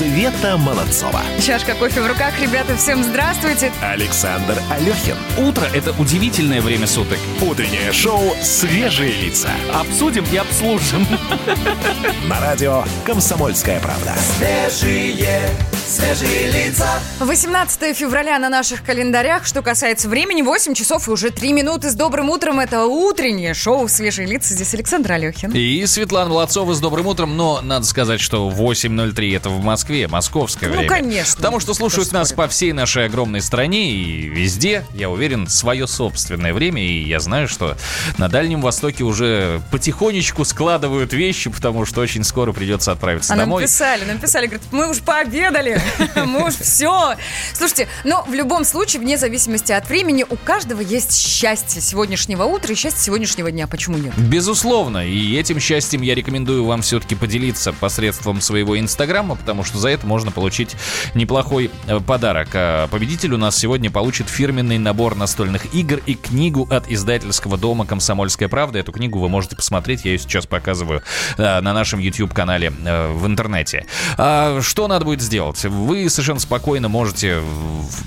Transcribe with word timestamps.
Света 0.00 0.56
Молодцова. 0.56 1.20
Чашка 1.44 1.74
кофе 1.74 2.00
в 2.00 2.06
руках. 2.06 2.32
Ребята, 2.40 2.74
всем 2.74 3.04
здравствуйте. 3.04 3.70
Александр 3.82 4.56
Алехин. 4.70 5.14
Утро– 5.36 5.66
это 5.74 5.92
удивительное 6.00 6.62
время 6.62 6.86
суток. 6.86 7.18
Утреннее 7.42 7.92
шоу 7.92 8.34
«Свежие 8.40 9.12
лица». 9.12 9.50
Обсудим 9.74 10.24
и 10.32 10.38
обслужим. 10.38 11.06
На 12.30 12.40
радио 12.40 12.82
«Комсомольская 13.04 13.78
правда». 13.80 14.14
Свежие, 14.38 15.50
свежие 15.86 16.50
лица. 16.50 16.88
18 17.18 17.94
февраля 17.94 18.38
на 18.38 18.48
наших 18.48 18.82
календарях. 18.82 19.44
Что 19.44 19.60
касается 19.60 20.08
времени, 20.08 20.40
8 20.40 20.72
часов 20.72 21.08
и 21.08 21.10
уже 21.10 21.28
3 21.28 21.52
минуты. 21.52 21.90
С 21.90 21.94
добрым 21.94 22.30
утром. 22.30 22.58
Это 22.58 22.86
утреннее 22.86 23.52
шоу 23.52 23.86
«Свежие 23.86 24.26
лица». 24.26 24.54
Здесь 24.54 24.72
Александр 24.72 25.12
Алехин. 25.12 25.50
И 25.52 25.84
Светлана 25.84 26.30
Молодцова 26.30 26.72
с 26.72 26.80
добрым 26.80 27.06
утром. 27.06 27.36
Но 27.36 27.60
надо 27.60 27.84
сказать, 27.84 28.20
что 28.22 28.48
8.03 28.48 29.36
это 29.36 29.50
в 29.50 29.62
Москве, 29.62 29.89
московское 30.08 30.68
Ну, 30.68 30.76
время. 30.76 30.88
конечно. 30.88 31.36
Потому 31.36 31.60
что 31.60 31.74
слушают 31.74 32.12
нас 32.12 32.32
по 32.32 32.48
всей 32.48 32.72
нашей 32.72 33.06
огромной 33.06 33.40
стране 33.42 33.90
и 33.92 34.28
везде, 34.28 34.84
я 34.94 35.10
уверен, 35.10 35.48
свое 35.48 35.86
собственное 35.86 36.52
время. 36.54 36.82
И 36.82 37.02
я 37.04 37.20
знаю, 37.20 37.48
что 37.48 37.76
на 38.18 38.28
Дальнем 38.28 38.60
Востоке 38.60 39.04
уже 39.04 39.60
потихонечку 39.70 40.44
складывают 40.44 41.12
вещи, 41.12 41.50
потому 41.50 41.84
что 41.86 42.00
очень 42.00 42.24
скоро 42.24 42.52
придется 42.52 42.92
отправиться 42.92 43.32
А 43.32 43.36
нам 43.36 43.46
домой. 43.46 43.62
писали, 43.64 44.04
нам 44.04 44.18
писали, 44.18 44.46
говорят, 44.46 44.62
мы 44.72 44.88
уж 44.90 44.98
пообедали, 45.00 45.80
мы 46.26 46.46
уж 46.48 46.54
все. 46.54 47.16
Слушайте, 47.54 47.88
но 48.04 48.24
в 48.28 48.32
любом 48.34 48.64
случае, 48.64 49.00
вне 49.00 49.16
зависимости 49.18 49.72
от 49.72 49.88
времени, 49.88 50.24
у 50.28 50.36
каждого 50.36 50.80
есть 50.80 51.16
счастье 51.16 51.80
сегодняшнего 51.80 52.44
утра 52.44 52.72
и 52.72 52.76
счастье 52.76 53.00
сегодняшнего 53.02 53.50
дня. 53.50 53.66
Почему 53.66 53.98
нет? 53.98 54.12
Безусловно, 54.16 55.06
и 55.06 55.36
этим 55.36 55.60
счастьем 55.60 56.02
я 56.02 56.14
рекомендую 56.14 56.64
вам 56.64 56.82
все-таки 56.82 57.14
поделиться 57.14 57.72
посредством 57.72 58.40
своего 58.40 58.78
инстаграма, 58.78 59.36
потому 59.36 59.64
что 59.64 59.69
за 59.78 59.88
это 59.90 60.06
можно 60.06 60.30
получить 60.30 60.76
неплохой 61.14 61.70
э, 61.86 62.00
подарок. 62.00 62.48
А 62.54 62.88
победитель 62.88 63.34
у 63.34 63.38
нас 63.38 63.56
сегодня 63.56 63.90
получит 63.90 64.28
фирменный 64.28 64.78
набор 64.78 65.14
настольных 65.14 65.74
игр 65.74 66.00
и 66.06 66.14
книгу 66.14 66.66
от 66.70 66.90
издательского 66.90 67.56
дома 67.58 67.86
«Комсомольская 67.86 68.48
правда». 68.48 68.78
Эту 68.78 68.92
книгу 68.92 69.18
вы 69.18 69.28
можете 69.28 69.56
посмотреть, 69.56 70.04
я 70.04 70.12
ее 70.12 70.18
сейчас 70.18 70.46
показываю 70.46 71.02
э, 71.38 71.60
на 71.60 71.72
нашем 71.72 72.00
YouTube-канале 72.00 72.72
э, 72.84 73.12
в 73.12 73.26
интернете. 73.26 73.86
А 74.16 74.60
что 74.62 74.88
надо 74.88 75.04
будет 75.04 75.20
сделать? 75.22 75.64
Вы 75.64 76.08
совершенно 76.10 76.40
спокойно 76.40 76.88
можете 76.88 77.40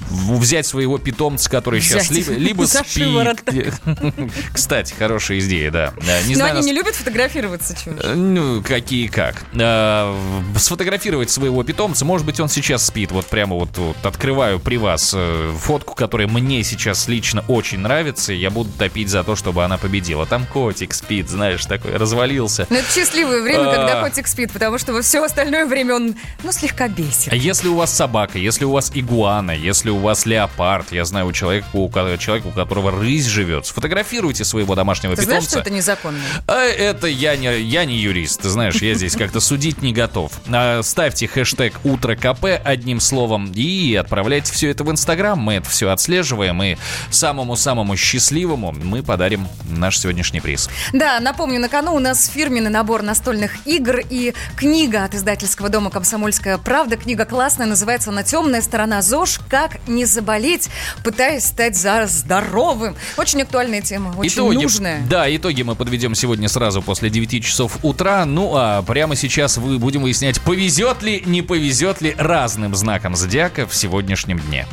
взять 0.10 0.66
своего 0.66 0.98
питомца, 0.98 1.50
который 1.50 1.82
сейчас 1.82 2.10
Взять. 2.10 2.28
либо, 2.30 2.40
либо 2.40 2.66
За 2.74 2.80
спит. 2.84 3.74
Кстати, 4.54 4.94
хорошая 4.98 5.40
идея, 5.40 5.72
да. 5.72 5.94
Э, 6.02 6.24
Не 6.24 6.30
Но 6.34 6.36
знаю, 6.36 6.52
они 6.52 6.58
нас- 6.60 6.66
не 6.66 6.74
любят 6.74 6.96
фотографироваться, 6.96 7.76
чего. 7.82 7.96
Э, 8.02 8.14
Ну, 8.16 8.62
какие 8.62 9.08
как. 9.08 9.44
Э, 9.54 10.14
Сфотографировать 10.58 11.30
своего 11.30 11.53
питомца. 11.62 12.06
Может 12.06 12.26
быть, 12.26 12.40
он 12.40 12.50
сейчас 12.50 12.88
спит. 12.88 13.12
Вот 13.12 13.28
прямо 13.28 13.56
вот, 13.56 13.78
вот 13.78 13.98
открываю 14.04 14.60
при 14.60 14.78
вас 14.78 15.14
э, 15.16 15.54
фотку, 15.60 15.94
которая 15.94 16.28
мне 16.28 16.64
сейчас 16.64 17.08
лично 17.08 17.44
очень 17.48 17.80
нравится. 17.80 18.34
и 18.34 18.38
Я 18.38 18.50
буду 18.50 18.72
топить 18.72 19.10
за 19.10 19.24
то, 19.24 19.36
чтобы 19.36 19.64
она 19.64 19.78
победила. 19.78 20.26
Там 20.26 20.48
котик 20.48 20.94
спит, 20.96 21.30
знаешь, 21.30 21.64
такой 21.66 21.96
развалился. 21.98 22.66
Но 22.72 22.78
это 22.78 22.92
счастливое 22.92 23.44
время, 23.44 23.70
А. 23.70 23.76
когда 23.76 24.02
котик 24.02 24.28
спит, 24.28 24.52
потому 24.52 24.80
что 24.80 24.94
во 24.94 25.04
все 25.04 25.24
остальное 25.24 25.68
время 25.68 25.94
он, 25.96 26.16
ну, 26.44 26.52
слегка 26.52 26.88
бесит. 26.88 27.32
А 27.32 27.36
Если 27.36 27.68
у 27.68 27.76
вас 27.76 27.94
собака, 27.94 28.40
если 28.40 28.66
у 28.66 28.72
вас 28.72 28.92
игуана, 28.96 29.52
если 29.52 29.92
у 29.92 30.00
вас 30.00 30.26
леопард, 30.26 30.92
я 30.92 31.06
знаю 31.06 31.28
у 31.28 31.32
человека, 31.32 31.68
у, 31.74 31.90
человека, 32.18 32.48
у 32.48 32.52
которого 32.52 32.90
рысь 32.92 33.26
живет, 33.26 33.68
сфотографируйте 33.68 34.44
своего 34.44 34.74
домашнего 34.74 35.16
Ты 35.16 35.22
знаешь, 35.22 35.44
питомца. 35.44 35.60
что 35.60 35.60
это 35.60 35.70
незаконно? 35.70 36.20
А 36.48 36.64
это 36.64 37.06
я 37.08 37.36
не, 37.36 37.62
я 37.62 37.86
не 37.86 37.98
юрист, 37.98 38.42
ты 38.42 38.50
знаешь, 38.50 38.76
я 38.82 38.96
здесь 38.96 39.16
как-то 39.16 39.40
судить 39.40 39.82
не 39.84 39.94
готов. 39.94 40.32
А, 40.52 40.82
Ставьте 40.82 41.28
хэштег 41.28 41.43
«Утро 41.84 42.16
КП» 42.16 42.46
одним 42.64 43.00
словом 43.00 43.52
и 43.54 43.96
отправляйте 43.96 44.54
все 44.54 44.70
это 44.70 44.84
в 44.84 44.92
Инстаграм. 44.92 45.38
Мы 45.38 45.56
это 45.56 45.70
все 45.70 45.90
отслеживаем 45.90 46.62
и 46.64 46.78
самому-самому 47.10 47.96
счастливому 47.96 48.72
мы 48.72 49.04
подарим 49.04 49.48
наш 49.70 50.00
сегодняшний 50.00 50.42
приз. 50.42 50.70
Да, 50.94 51.20
напомню, 51.20 51.60
на 51.60 51.70
кону 51.70 51.96
у 51.96 52.00
нас 52.00 52.28
фирменный 52.28 52.70
набор 52.70 53.02
настольных 53.02 53.68
игр 53.68 54.02
и 54.10 54.34
книга 54.56 55.04
от 55.04 55.16
издательского 55.16 55.70
дома 55.70 55.90
«Комсомольская 55.90 56.58
правда». 56.58 56.98
Книга 56.98 57.26
классная, 57.26 57.68
называется 57.68 58.10
она 58.10 58.24
«Темная 58.24 58.62
сторона 58.62 59.02
ЗОЖ. 59.02 59.40
Как 59.50 59.86
не 59.88 60.06
заболеть, 60.06 60.70
пытаясь 61.04 61.46
стать 61.46 61.76
за 61.76 62.06
здоровым». 62.08 62.96
Очень 63.18 63.42
актуальная 63.42 63.82
тема, 63.82 64.14
очень 64.18 64.36
итоги, 64.36 64.64
нужная. 64.64 65.02
Да, 65.10 65.34
итоги 65.36 65.62
мы 65.62 65.76
подведем 65.76 66.16
сегодня 66.16 66.48
сразу 66.50 66.82
после 66.82 67.10
9 67.10 67.44
часов 67.44 67.78
утра. 67.84 68.26
Ну 68.26 68.54
а 68.56 68.82
прямо 68.84 69.16
сейчас 69.16 69.58
вы 69.58 69.80
будем 69.80 70.02
выяснять, 70.04 70.40
повезет 70.42 71.02
ли, 71.04 71.22
не 71.34 71.42
повезет 71.42 72.00
ли 72.02 72.16
разным 72.16 72.76
знаком 72.76 73.16
зодиака 73.16 73.66
в 73.66 73.74
сегодняшнем 73.74 74.38
дне. 74.40 74.68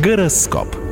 Гороскоп. 0.00 0.89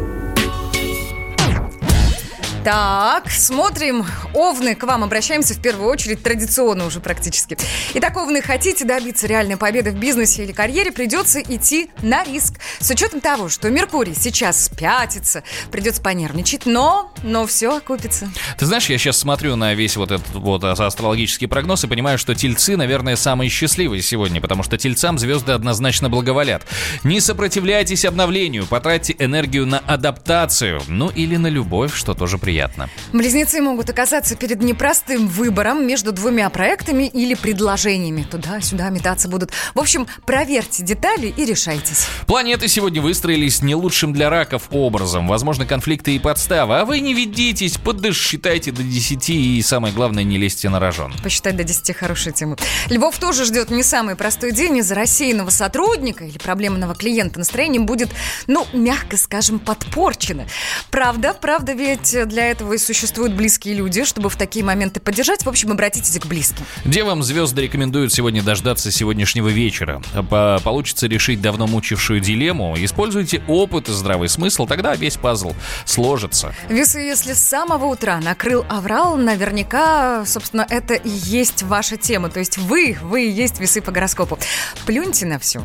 Так, 2.64 3.30
смотрим. 3.30 4.04
Овны, 4.34 4.74
к 4.74 4.82
вам 4.82 5.04
обращаемся 5.04 5.54
в 5.54 5.62
первую 5.62 5.88
очередь, 5.88 6.22
традиционно 6.22 6.86
уже 6.86 6.98
практически. 6.98 7.56
Итак, 7.94 8.16
Овны, 8.16 8.42
хотите 8.42 8.84
добиться 8.84 9.26
реальной 9.26 9.56
победы 9.56 9.92
в 9.92 9.94
бизнесе 9.94 10.42
или 10.42 10.52
карьере, 10.52 10.90
придется 10.90 11.40
идти 11.40 11.88
на 12.02 12.24
риск. 12.24 12.54
С 12.80 12.90
учетом 12.90 13.20
того, 13.20 13.48
что 13.48 13.70
Меркурий 13.70 14.14
сейчас 14.14 14.68
пятится, 14.76 15.44
придется 15.70 16.02
понервничать, 16.02 16.66
но, 16.66 17.12
но 17.22 17.46
все 17.46 17.76
окупится. 17.76 18.28
Ты 18.58 18.66
знаешь, 18.66 18.86
я 18.90 18.98
сейчас 18.98 19.18
смотрю 19.18 19.54
на 19.54 19.74
весь 19.74 19.96
вот 19.96 20.10
этот 20.10 20.28
вот 20.34 20.64
астрологический 20.64 21.46
прогноз 21.46 21.84
и 21.84 21.86
понимаю, 21.86 22.18
что 22.18 22.34
тельцы, 22.34 22.76
наверное, 22.76 23.16
самые 23.16 23.50
счастливые 23.50 24.02
сегодня, 24.02 24.40
потому 24.40 24.64
что 24.64 24.76
тельцам 24.76 25.18
звезды 25.18 25.52
однозначно 25.52 26.10
благоволят. 26.10 26.66
Не 27.04 27.20
сопротивляйтесь 27.20 28.04
обновлению, 28.04 28.66
потратьте 28.66 29.14
энергию 29.18 29.64
на 29.64 29.78
адаптацию, 29.78 30.82
ну 30.88 31.08
или 31.08 31.36
на 31.36 31.46
любовь, 31.46 31.94
что 31.94 32.14
тоже 32.14 32.36
приятно. 32.48 32.88
Близнецы 33.12 33.60
могут 33.60 33.90
оказаться 33.90 34.34
перед 34.34 34.62
непростым 34.62 35.28
выбором 35.28 35.86
между 35.86 36.12
двумя 36.12 36.48
проектами 36.48 37.04
или 37.04 37.34
предложениями. 37.34 38.22
Туда-сюда 38.22 38.88
метаться 38.88 39.28
будут. 39.28 39.50
В 39.74 39.78
общем, 39.78 40.06
проверьте 40.24 40.82
детали 40.82 41.26
и 41.26 41.44
решайтесь. 41.44 42.06
Планеты 42.26 42.68
сегодня 42.68 43.02
выстроились 43.02 43.60
не 43.60 43.74
лучшим 43.74 44.14
для 44.14 44.30
раков 44.30 44.62
образом. 44.70 45.28
Возможно, 45.28 45.66
конфликты 45.66 46.14
и 46.16 46.18
подставы. 46.18 46.78
А 46.78 46.86
вы 46.86 47.00
не 47.00 47.12
ведитесь, 47.12 47.76
подсчитайте 47.76 48.72
до 48.72 48.82
10 48.82 49.28
и, 49.28 49.60
самое 49.60 49.92
главное, 49.92 50.24
не 50.24 50.38
лезьте 50.38 50.70
на 50.70 50.80
рожон. 50.80 51.12
Посчитать 51.22 51.54
до 51.54 51.64
10 51.64 51.94
хорошая 51.94 52.32
тема. 52.32 52.56
Львов 52.88 53.18
тоже 53.18 53.44
ждет 53.44 53.68
не 53.68 53.82
самый 53.82 54.16
простой 54.16 54.52
день. 54.52 54.78
Из-за 54.78 54.94
рассеянного 54.94 55.50
сотрудника 55.50 56.24
или 56.24 56.38
проблемного 56.38 56.94
клиента 56.94 57.38
настроение 57.38 57.82
будет, 57.82 58.08
ну, 58.46 58.66
мягко 58.72 59.18
скажем, 59.18 59.58
подпорчено. 59.58 60.46
Правда, 60.90 61.36
правда, 61.38 61.72
ведь 61.72 62.16
для 62.26 62.37
этого 62.42 62.72
и 62.74 62.78
существуют 62.78 63.32
близкие 63.34 63.74
люди, 63.74 64.04
чтобы 64.04 64.30
в 64.30 64.36
такие 64.36 64.64
моменты 64.64 65.00
поддержать. 65.00 65.44
В 65.44 65.48
общем, 65.48 65.72
обратитесь 65.72 66.18
к 66.18 66.26
близким. 66.26 66.64
Девам 66.84 67.22
звезды 67.22 67.62
рекомендуют 67.62 68.12
сегодня 68.12 68.42
дождаться 68.42 68.90
сегодняшнего 68.90 69.48
вечера. 69.48 70.02
По- 70.30 70.60
Получится 70.62 71.06
решить 71.06 71.40
давно 71.40 71.66
мучившую 71.66 72.20
дилемму. 72.20 72.74
Используйте 72.78 73.42
опыт 73.48 73.88
и 73.88 73.92
здравый 73.92 74.28
смысл, 74.28 74.66
тогда 74.66 74.94
весь 74.94 75.16
пазл 75.16 75.52
сложится. 75.84 76.54
Весы, 76.68 76.98
если 77.00 77.32
с 77.32 77.40
самого 77.40 77.86
утра 77.86 78.18
накрыл 78.18 78.64
аврал, 78.68 79.16
наверняка, 79.16 80.24
собственно, 80.26 80.66
это 80.68 80.94
и 80.94 81.08
есть 81.08 81.62
ваша 81.62 81.96
тема. 81.96 82.28
То 82.28 82.38
есть 82.40 82.58
вы, 82.58 82.96
вы 83.02 83.26
и 83.26 83.30
есть 83.30 83.60
весы 83.60 83.80
по 83.80 83.92
гороскопу. 83.92 84.38
Плюньте 84.86 85.26
на 85.26 85.38
все. 85.38 85.62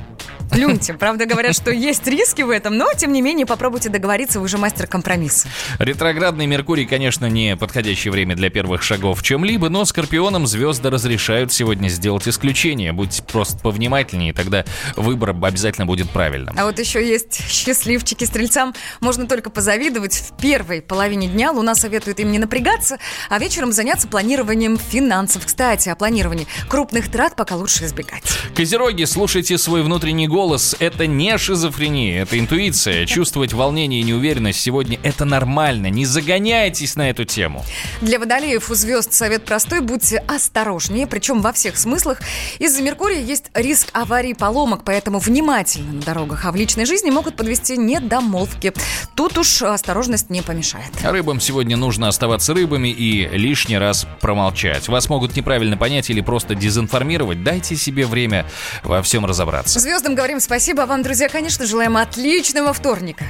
Плюньте. 0.52 0.94
Правда, 1.04 1.26
говорят, 1.26 1.56
что 1.56 1.72
есть 1.72 2.06
риски 2.08 2.42
в 2.42 2.50
этом, 2.50 2.78
но, 2.78 2.94
тем 2.94 3.12
не 3.12 3.22
менее, 3.22 3.46
попробуйте 3.46 3.90
договориться, 3.90 4.40
вы 4.40 4.48
же 4.48 4.58
мастер 4.58 4.88
компромисса. 4.88 5.48
Ретроградный 5.80 6.46
Меркурий, 6.46 6.63
конечно, 6.64 7.28
не 7.28 7.56
подходящее 7.56 8.12
время 8.12 8.36
для 8.36 8.50
первых 8.50 8.84
шагов 8.84 9.20
в 9.20 9.24
чем-либо, 9.24 9.70
но 9.70 9.86
Скорпионам 9.86 10.48
звезды 10.48 10.90
разрешают 10.90 11.52
сегодня 11.52 11.90
сделать 11.90 12.28
исключение. 12.28 12.94
Будьте 12.94 13.22
просто 13.22 13.60
повнимательнее, 13.60 14.34
тогда 14.34 14.66
выбор 14.96 15.36
обязательно 15.42 15.86
будет 15.86 16.10
правильным. 16.10 16.56
А 16.58 16.66
вот 16.66 16.80
еще 16.80 17.06
есть 17.08 17.42
счастливчики 17.50 18.24
стрельцам. 18.24 18.74
Можно 19.00 19.28
только 19.28 19.50
позавидовать. 19.50 20.16
В 20.16 20.42
первой 20.42 20.82
половине 20.82 21.28
дня 21.28 21.52
Луна 21.52 21.76
советует 21.76 22.20
им 22.20 22.32
не 22.32 22.40
напрягаться, 22.40 22.98
а 23.30 23.40
вечером 23.40 23.72
заняться 23.72 24.08
планированием 24.08 24.78
финансов. 24.78 25.46
Кстати, 25.46 25.90
о 25.90 25.96
планировании. 25.96 26.48
Крупных 26.68 27.12
трат 27.12 27.36
пока 27.36 27.56
лучше 27.56 27.86
избегать. 27.86 28.24
Козероги, 28.56 29.04
слушайте 29.06 29.58
свой 29.58 29.84
внутренний 29.84 30.28
голос. 30.28 30.76
это 30.80 31.08
не 31.08 31.38
шизофрения, 31.38 32.22
это 32.24 32.40
интуиция. 32.40 33.06
Чувствовать 33.06 33.54
волнение 33.54 34.02
и 34.02 34.04
неуверенность 34.04 34.60
сегодня— 34.60 35.00
это 35.04 35.26
нормально. 35.26 35.88
Не 35.88 36.06
загоняйтесь 36.54 36.96
на 36.96 37.10
эту 37.10 37.26
тему. 37.26 37.64
Для 38.02 38.20
водолеев 38.20 38.70
у 38.70 38.76
звезд 38.76 39.14
совет 39.14 39.44
простой. 39.44 39.82
Будьте 39.82 40.24
осторожнее, 40.28 41.08
причем 41.08 41.42
во 41.42 41.52
всех 41.52 41.78
смыслах. 41.78 42.22
Из-за 42.60 42.82
Меркурия 42.84 43.20
есть 43.20 43.46
риск 43.54 43.90
аварий, 43.94 44.36
поломок, 44.36 44.84
поэтому 44.86 45.20
внимательно 45.20 45.94
на 45.94 46.02
дорогах. 46.02 46.46
А 46.46 46.52
в 46.52 46.56
личной 46.56 46.86
жизни 46.86 47.10
могут 47.10 47.36
подвести 47.36 47.76
недомолвки. 47.76 48.74
Тут 49.16 49.38
уж 49.38 49.64
осторожность 49.64 50.30
не 50.30 50.42
помешает. 50.42 50.92
Рыбам 51.04 51.40
сегодня 51.40 51.76
нужно 51.76 52.08
оставаться 52.08 52.54
рыбами 52.54 52.90
и 52.90 53.28
лишний 53.30 53.78
раз 53.78 54.06
промолчать. 54.22 54.88
Вас 54.88 55.10
могут 55.10 55.36
неправильно 55.36 55.76
понять 55.76 56.10
или 56.10 56.22
просто 56.22 56.54
дезинформировать. 56.54 57.44
Дайте 57.44 57.76
себе 57.76 58.06
время 58.06 58.46
во 58.84 59.02
всем 59.02 59.26
разобраться. 59.26 59.80
Звездам 59.80 60.14
говорим 60.14 60.40
спасибо, 60.40 60.84
а 60.84 60.86
вам, 60.86 61.02
друзья, 61.02 61.30
конечно, 61.30 61.66
желаем 61.66 61.98
отличного 61.98 62.74
вторника. 62.74 63.26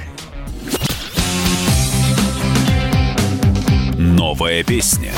Новая 4.34 4.64
песня. 4.64 5.12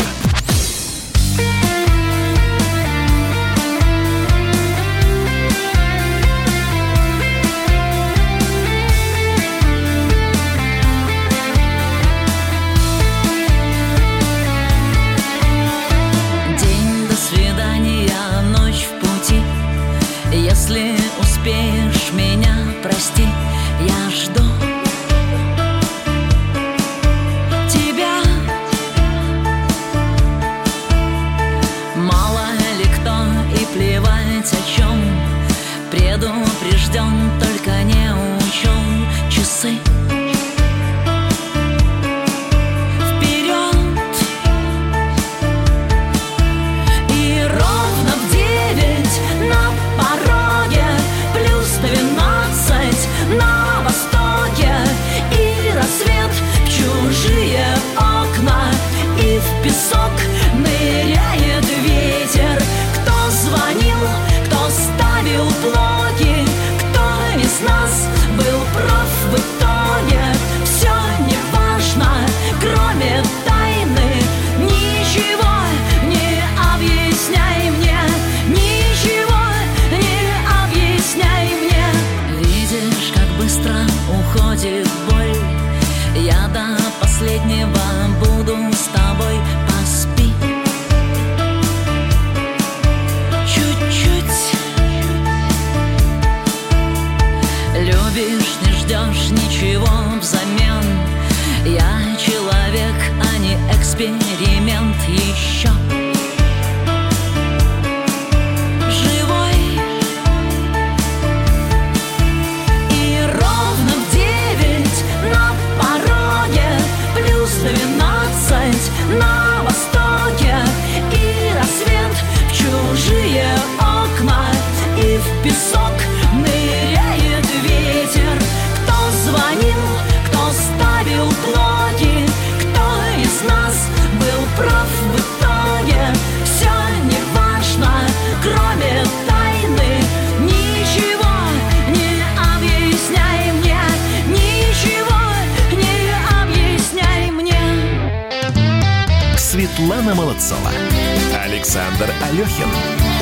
Алехин. 152.36 152.68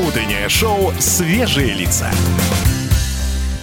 Утреннее 0.04 0.48
шоу 0.48 0.92
«Свежие 0.98 1.72
лица». 1.72 2.10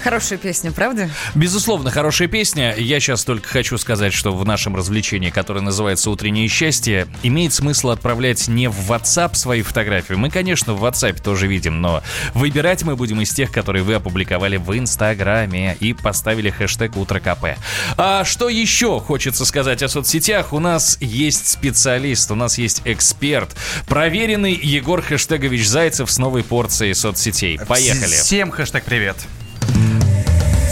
Хорошая 0.03 0.39
песня, 0.39 0.71
правда? 0.71 1.09
Безусловно, 1.35 1.91
хорошая 1.91 2.27
песня. 2.27 2.73
Я 2.75 2.99
сейчас 2.99 3.23
только 3.23 3.47
хочу 3.47 3.77
сказать, 3.77 4.13
что 4.13 4.35
в 4.35 4.45
нашем 4.45 4.75
развлечении, 4.75 5.29
которое 5.29 5.61
называется 5.61 6.09
«Утреннее 6.09 6.47
счастье», 6.47 7.07
имеет 7.21 7.53
смысл 7.53 7.89
отправлять 7.89 8.47
не 8.47 8.67
в 8.67 8.91
WhatsApp 8.91 9.35
свои 9.35 9.61
фотографии. 9.61 10.13
Мы, 10.13 10.29
конечно, 10.29 10.73
в 10.73 10.83
WhatsApp 10.83 11.21
тоже 11.21 11.47
видим, 11.47 11.81
но 11.81 12.01
выбирать 12.33 12.83
мы 12.83 12.95
будем 12.95 13.21
из 13.21 13.31
тех, 13.31 13.51
которые 13.51 13.83
вы 13.83 13.93
опубликовали 13.93 14.57
в 14.57 14.75
Инстаграме 14.77 15.77
и 15.79 15.93
поставили 15.93 16.49
хэштег 16.49 16.97
«Утро 16.97 17.19
КП». 17.19 17.57
А 17.97 18.23
что 18.25 18.49
еще 18.49 18.99
хочется 18.99 19.45
сказать 19.45 19.83
о 19.83 19.87
соцсетях? 19.87 20.53
У 20.53 20.59
нас 20.59 20.97
есть 20.99 21.47
специалист, 21.47 22.31
у 22.31 22.35
нас 22.35 22.57
есть 22.57 22.81
эксперт, 22.85 23.55
проверенный 23.87 24.53
Егор 24.53 25.01
Хэштегович 25.01 25.67
Зайцев 25.67 26.09
с 26.09 26.17
новой 26.17 26.43
порцией 26.43 26.95
соцсетей. 26.95 27.59
Поехали. 27.67 28.15
Всем 28.15 28.51
хэштег 28.51 28.83
привет. 28.83 29.17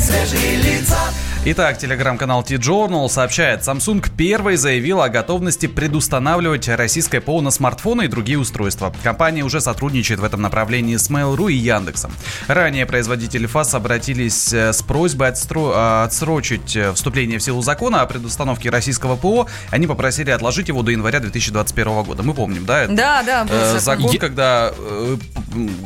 Свежие 0.01 0.55
лица, 0.57 0.97
Итак, 1.45 1.77
телеграм-канал 1.77 2.43
T-Journal 2.43 3.07
сообщает, 3.07 3.61
Samsung 3.61 4.05
первой 4.15 4.57
заявила 4.57 5.05
о 5.05 5.09
готовности 5.09 5.67
предустанавливать 5.67 6.67
российское 6.67 7.21
ПО 7.21 7.39
на 7.39 7.49
смартфоны 7.49 8.03
и 8.03 8.07
другие 8.09 8.37
устройства. 8.37 8.93
Компания 9.03 9.43
уже 9.43 9.61
сотрудничает 9.61 10.19
в 10.19 10.25
этом 10.25 10.41
направлении 10.41 10.97
с 10.97 11.09
Mail.ru 11.09 11.49
и 11.49 11.55
Яндексом. 11.55 12.11
Ранее 12.47 12.85
производители 12.85 13.45
ФАС 13.45 13.73
обратились 13.73 14.51
э, 14.51 14.73
с 14.73 14.83
просьбой 14.83 15.29
отстро- 15.29 15.71
а, 15.73 16.03
отсрочить 16.03 16.75
э, 16.75 16.91
вступление 16.91 17.39
в 17.39 17.41
силу 17.43 17.61
закона 17.61 18.01
о 18.01 18.05
предустановке 18.05 18.69
российского 18.69 19.15
ПО. 19.15 19.47
Они 19.71 19.87
попросили 19.87 20.31
отложить 20.31 20.67
его 20.67 20.83
до 20.83 20.91
января 20.91 21.21
2021 21.21 22.03
года. 22.03 22.21
Мы 22.21 22.33
помним, 22.33 22.65
да? 22.65 22.81
это? 22.83 22.93
Да, 22.93 23.23
да, 23.23 23.47
Э, 23.49 23.79
закон. 23.79 24.01
закон, 24.09 24.17
когда 24.19 24.73
э, 24.77 25.17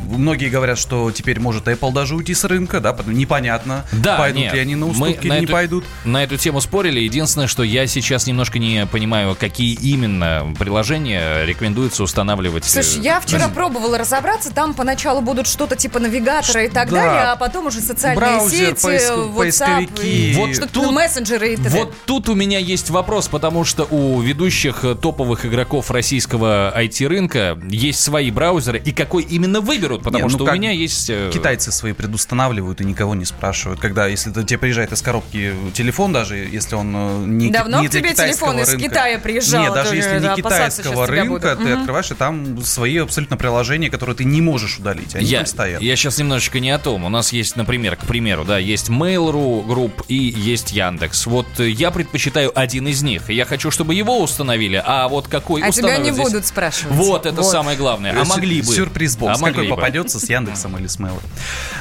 многие 0.10 0.50
говорят, 0.50 0.79
что 0.79 1.12
теперь 1.12 1.39
может 1.39 1.67
Apple 1.67 1.93
даже 1.93 2.15
уйти 2.15 2.33
с 2.33 2.43
рынка, 2.43 2.79
да, 2.79 2.98
непонятно, 3.05 3.86
Да, 3.91 4.17
пойдут 4.17 4.41
нет, 4.41 4.53
ли 4.55 4.60
они 4.60 4.75
на 4.75 4.88
мы 4.88 4.91
уступки 4.91 5.27
на 5.27 5.38
или 5.38 5.42
не 5.43 5.45
эту- 5.45 5.53
пойдут. 5.53 5.83
На 6.05 6.23
эту 6.23 6.38
тему 6.38 6.62
спорили. 6.62 7.00
Единственное, 7.00 7.47
что 7.47 7.63
я 7.63 7.88
сейчас 7.88 8.27
немножко 8.27 8.59
не 8.59 8.85
понимаю, 8.85 9.35
какие 9.39 9.73
именно 9.75 10.53
приложения 10.57 11.45
рекомендуется 11.45 12.03
устанавливать. 12.03 12.65
Слушай, 12.65 13.00
э, 13.00 13.03
я 13.03 13.19
вчера 13.19 13.47
пробовала 13.47 13.97
разобраться, 13.97 14.51
там 14.53 14.73
поначалу 14.73 15.21
будут 15.21 15.47
что-то 15.47 15.75
типа 15.75 16.00
навигатора 16.00 16.65
и 16.65 16.69
так 16.69 16.89
Да. 16.89 16.95
далее, 16.95 17.23
а 17.31 17.35
потом 17.35 17.67
уже 17.67 17.79
социальные 17.79 18.17
Браузер, 18.17 18.75
сети, 18.75 18.85
поиск- 18.85 19.13
WhatsApp, 19.13 19.35
поисковики. 19.35 20.31
и 20.31 20.35
Вот 20.35 20.55
что-то 20.55 20.73
тут- 20.73 20.91
мессенджеры 20.91 21.53
и 21.53 21.55
т.д. 21.57 21.69
Вот 21.69 21.93
тут 22.05 22.29
у 22.29 22.35
меня 22.35 22.59
есть 22.59 22.89
вопрос, 22.89 23.27
потому 23.27 23.63
что 23.63 23.83
у 23.85 24.19
ведущих 24.21 24.83
э, 24.83 24.95
топовых 24.95 25.45
игроков 25.45 25.91
российского 25.91 26.73
IT-рынка 26.75 27.57
есть 27.69 28.00
свои 28.01 28.31
браузеры, 28.31 28.81
и 28.83 28.91
какой 28.91 29.23
именно 29.23 29.62
выберут, 29.62 30.03
потому 30.03 30.25
Не, 30.25 30.31
ну 30.31 30.38
что 30.38 30.45
у 30.45 30.51
меня 30.53 30.71
есть... 30.71 31.09
э, 31.09 31.29
Китайцы 31.33 31.71
свои 31.71 31.93
предустанавливают 31.93 32.81
и 32.81 32.85
никого 32.85 33.15
не 33.15 33.25
спрашивают. 33.25 33.79
Когда, 33.79 34.07
если 34.07 34.31
тебе 34.31 34.57
приезжает 34.57 34.91
из 34.91 35.01
коробки 35.01 35.32
телефон, 35.73 36.13
даже 36.13 36.37
если 36.37 36.75
он 36.75 36.93
э, 36.95 37.25
не, 37.25 37.49
Давно 37.51 37.81
не 37.81 37.87
к 37.87 37.91
тебе 37.91 38.09
китайского 38.11 38.51
телефон 38.51 38.59
из 38.61 38.69
рынка. 38.69 38.89
Китая 38.89 39.19
приезжал, 39.19 39.63
Нет, 39.63 39.73
даже 39.73 39.95
если 39.95 40.11
э, 40.15 40.19
не 40.29 40.35
китайского 40.35 41.07
рынка, 41.07 41.55
ты 41.55 41.63
Мгм. 41.63 41.79
открываешь, 41.79 42.11
и 42.11 42.13
там 42.15 42.63
свои 42.63 42.97
абсолютно 42.97 43.37
приложения, 43.37 43.89
которые 43.89 44.15
ты 44.15 44.23
не 44.23 44.41
можешь 44.41 44.77
удалить. 44.79 45.15
Они 45.15 45.25
Я, 45.25 45.39
там 45.39 45.45
стоят. 45.47 45.81
я 45.81 45.95
сейчас 45.95 46.17
немножечко 46.17 46.59
не 46.59 46.71
о 46.71 46.79
том. 46.79 47.03
У 47.03 47.09
нас 47.09 47.33
есть, 47.33 47.55
например, 47.55 47.95
к 47.95 48.05
примеру, 48.05 48.45
да, 48.45 48.57
есть 48.57 48.89
Mail.ru 48.89 49.65
групп 49.65 50.03
и 50.07 50.15
есть 50.15 50.71
Яндекс. 50.71 51.25
Вот 51.27 51.47
э, 51.59 51.69
я 51.69 51.91
предпочитаю 51.91 52.51
один 52.57 52.87
из 52.87 53.01
них. 53.03 53.29
Я 53.29 53.45
хочу, 53.45 53.71
чтобы 53.71 53.95
его 53.95 54.21
установили, 54.21 54.81
а 54.85 55.07
вот 55.07 55.27
какой 55.27 55.61
А 55.63 55.71
тебя 55.71 55.97
не 55.97 56.11
здесь- 56.11 56.23
будут 56.25 56.45
спрашивать. 56.45 56.95
Вот, 56.95 57.25
это 57.25 57.43
самое 57.43 57.77
главное. 57.77 58.11
А 58.19 58.23
Сю- 58.25 58.29
могли 58.29 58.61
бы. 58.61 58.73
Сюрприз-бокс. 58.73 59.37
А 59.37 59.41
могли 59.41 59.53
Какой 59.55 59.69
бы. 59.69 59.75
попадется 59.75 60.19
с 60.19 60.29
Яндексом 60.29 60.77
или 60.77 60.87
с 60.87 60.97
Mail. 60.99 61.19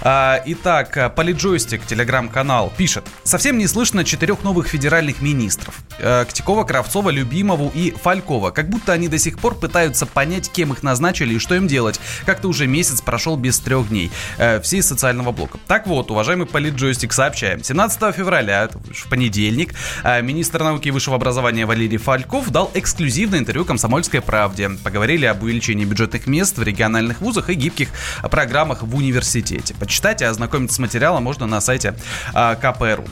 А, 0.02 0.42
итак, 0.46 0.96
а, 0.96 1.08
Политджойстик, 1.08 1.84
телеграм-канал, 1.86 2.72
пишет. 2.76 3.04
Совсем 3.42 3.58
не 3.58 3.66
слышно 3.66 4.04
четырех 4.04 4.44
новых 4.44 4.68
федеральных 4.68 5.20
министров. 5.20 5.82
Э, 5.98 6.24
Ктикова, 6.28 6.62
Кравцова, 6.62 7.10
Любимову 7.10 7.72
и 7.74 7.90
Фалькова. 7.90 8.52
Как 8.52 8.70
будто 8.70 8.92
они 8.92 9.08
до 9.08 9.18
сих 9.18 9.40
пор 9.40 9.56
пытаются 9.56 10.06
понять, 10.06 10.48
кем 10.48 10.72
их 10.72 10.84
назначили 10.84 11.34
и 11.34 11.38
что 11.40 11.56
им 11.56 11.66
делать. 11.66 11.98
Как-то 12.24 12.46
уже 12.46 12.68
месяц 12.68 13.00
прошел 13.00 13.36
без 13.36 13.58
трех 13.58 13.88
дней. 13.88 14.12
Э, 14.38 14.60
Все 14.60 14.76
из 14.76 14.86
социального 14.86 15.32
блока. 15.32 15.58
Так 15.66 15.88
вот, 15.88 16.12
уважаемый 16.12 16.46
Политджойстик, 16.46 17.12
сообщаем. 17.12 17.64
17 17.64 18.14
февраля, 18.14 18.70
в 18.72 19.08
понедельник, 19.08 19.74
э, 20.04 20.22
министр 20.22 20.62
науки 20.62 20.86
и 20.86 20.90
высшего 20.92 21.16
образования 21.16 21.66
Валерий 21.66 21.98
Фальков 21.98 22.48
дал 22.50 22.70
эксклюзивное 22.74 23.40
интервью 23.40 23.64
«Комсомольской 23.64 24.20
правде». 24.20 24.70
Поговорили 24.84 25.26
об 25.26 25.42
увеличении 25.42 25.84
бюджетных 25.84 26.28
мест 26.28 26.58
в 26.58 26.62
региональных 26.62 27.20
вузах 27.20 27.50
и 27.50 27.54
гибких 27.54 27.88
программах 28.30 28.84
в 28.84 28.94
университете. 28.94 29.74
Почитать 29.74 30.22
и 30.22 30.26
ознакомиться 30.26 30.76
с 30.76 30.78
материалом 30.78 31.24
можно 31.24 31.48
на 31.48 31.60
сайте 31.60 31.96
КП.РУ. 32.32 33.08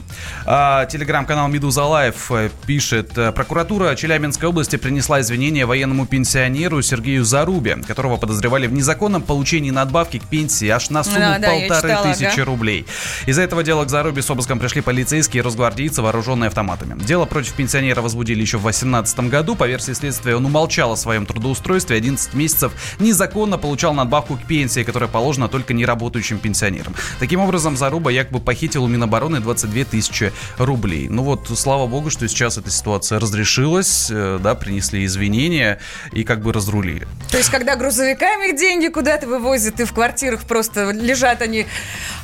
А, 0.47 0.87
Телеграм-канал 0.87 1.49
«Медуза 1.49 1.85
Live» 1.85 2.31
э, 2.31 2.51
пишет, 2.67 3.17
э, 3.17 3.33
прокуратура 3.33 3.95
Челябинской 3.95 4.49
области 4.49 4.77
принесла 4.77 5.21
извинения 5.21 5.67
военному 5.67 6.07
пенсионеру 6.07 6.83
Сергею 6.83 7.25
Зарубе, 7.25 7.77
которого 7.87 8.17
подозревали 8.17 8.67
в 8.67 8.73
незаконном 8.73 9.23
получении 9.23 9.71
надбавки 9.71 10.19
к 10.19 10.25
пенсии 10.25 10.69
аж 10.69 10.91
на 10.91 11.05
сумму 11.05 11.19
Да, 11.19 11.49
полторы 11.49 11.89
читала, 11.89 12.13
тысячи 12.13 12.41
ага. 12.41 12.45
рублей. 12.45 12.87
Из-за 13.27 13.43
этого 13.43 13.63
дела 13.63 13.85
к 13.85 13.91
Зарубе 13.91 14.23
с 14.23 14.31
обыском 14.31 14.59
пришли 14.59 14.81
полицейские 14.81 15.41
и 15.41 15.43
росгвардейцы, 15.43 16.03
вооруженные 16.03 16.49
автоматами. 16.49 17.01
Дело 17.03 17.25
против 17.25 17.53
пенсионера 17.55 18.03
возбудили 18.03 18.41
еще 18.41 18.59
в 18.59 18.63
2018 18.63 19.21
году. 19.31 19.55
По 19.57 19.67
версии 19.67 19.93
следствия, 19.93 20.37
он 20.37 20.47
умолчал 20.47 20.93
о 20.93 20.97
своем 20.97 21.27
трудоустройстве, 21.27 21.97
11 21.97 22.35
месяцев 22.35 22.73
незаконно 22.99 23.59
получал 23.59 23.95
надбавку 23.95 24.37
к 24.37 24.45
пенсии, 24.45 24.83
которая 24.83 25.09
положена 25.09 25.49
только 25.49 25.75
неработающим 25.75 26.39
пенсионерам. 26.39 26.95
Таким 27.19 27.41
образом, 27.41 27.77
Заруба 27.77 28.11
якобы 28.11 28.41
похитил 28.41 28.85
у 28.85 28.89
Минобороны 28.89 29.41
22 29.41 29.85
тысячи 29.85 30.10
рублей. 30.59 31.09
Ну 31.09 31.23
вот, 31.23 31.51
слава 31.57 31.87
богу, 31.87 32.11
что 32.11 32.27
сейчас 32.29 32.59
эта 32.59 32.71
ситуация 32.71 33.19
разрешилась, 33.21 34.09
э, 34.11 34.39
да, 34.43 34.55
принесли 34.55 35.05
извинения 35.05 35.79
и 36.13 36.25
как 36.25 36.43
бы 36.43 36.53
разрулили. 36.53 37.07
То 37.31 37.39
есть, 37.39 37.51
когда 37.51 37.77
грузовиками 37.77 38.57
деньги 38.57 38.89
куда-то 38.89 39.27
вывозят, 39.27 39.81
и 39.81 39.85
в 39.85 39.93
квартирах 39.93 40.45
просто 40.45 40.91
лежат 40.91 41.43
они 41.43 41.67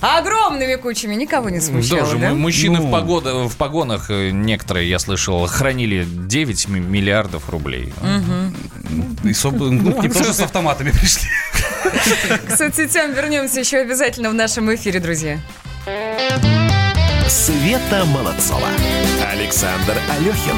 огромными 0.00 0.74
кучами, 0.76 1.14
никого 1.14 1.50
не 1.50 1.60
смущало, 1.60 2.00
Тоже 2.00 2.18
да? 2.18 2.30
му- 2.30 2.36
мужчины 2.36 2.78
Ну. 2.78 2.88
в, 2.88 2.90
погода, 2.90 3.34
в 3.48 3.56
погонах, 3.56 4.10
э, 4.10 4.30
некоторые, 4.30 4.88
я 4.88 4.98
слышал, 4.98 5.46
хранили 5.46 6.04
9 6.06 6.68
ми- 6.68 6.80
миллиардов 6.80 7.48
рублей. 7.50 7.92
И 9.24 9.28
соб- 9.30 9.58
ну, 9.70 9.92
к 9.94 10.02
ним 10.02 10.12
тоже 10.12 10.32
с 10.34 10.40
автоматами 10.40 10.90
пришли. 10.90 11.28
К 12.48 12.56
соцсетям 12.56 13.12
вернемся 13.14 13.60
еще 13.60 13.78
обязательно 13.78 14.30
в 14.30 14.34
нашем 14.34 14.74
эфире, 14.74 15.00
друзья. 15.00 15.38
Света 17.28 18.04
Молодцова. 18.04 18.68
Александр 19.32 19.96
Алехин. 20.08 20.56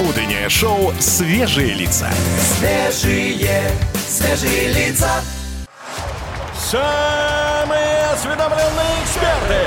Утреннее 0.00 0.48
шоу 0.48 0.92
«Свежие 0.98 1.74
лица». 1.74 2.10
Свежие, 2.58 3.70
свежие 3.94 4.72
лица. 4.72 5.22
Самые 6.58 8.04
осведомленные 8.12 9.02
эксперты, 9.04 9.62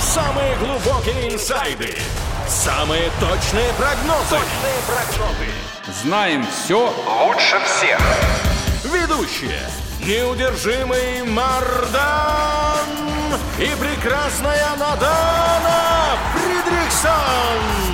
самые 0.00 0.56
глубокие 0.56 1.34
инсайды, 1.34 1.94
самые 2.48 3.08
точные 3.20 3.72
прогнозы. 3.74 4.30
Точные 4.30 4.80
прогнозы. 4.86 6.02
Знаем 6.02 6.44
все 6.46 6.92
лучше 7.24 7.60
всех. 7.64 8.00
Ведущие. 8.92 9.60
Неудержимый 10.04 11.22
Мардан 11.22 13.11
и 13.58 13.70
прекрасная 13.78 14.76
Надана 14.78 16.18
Фридрихсон. 16.34 17.92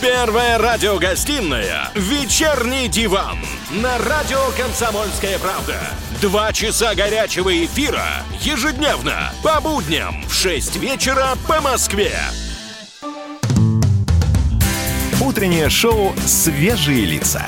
Первая 0.00 0.58
радиогостинная 0.58 1.90
«Вечерний 1.94 2.88
диван» 2.88 3.38
на 3.70 3.96
радио 3.98 4.38
«Комсомольская 4.56 5.38
правда». 5.38 5.76
Два 6.20 6.52
часа 6.52 6.94
горячего 6.94 7.64
эфира 7.64 8.04
ежедневно 8.40 9.32
по 9.42 9.60
будням 9.60 10.22
в 10.28 10.34
6 10.34 10.76
вечера 10.76 11.28
по 11.48 11.60
Москве. 11.62 12.12
Утреннее 15.20 15.70
шоу 15.70 16.12
«Свежие 16.26 17.06
лица». 17.06 17.46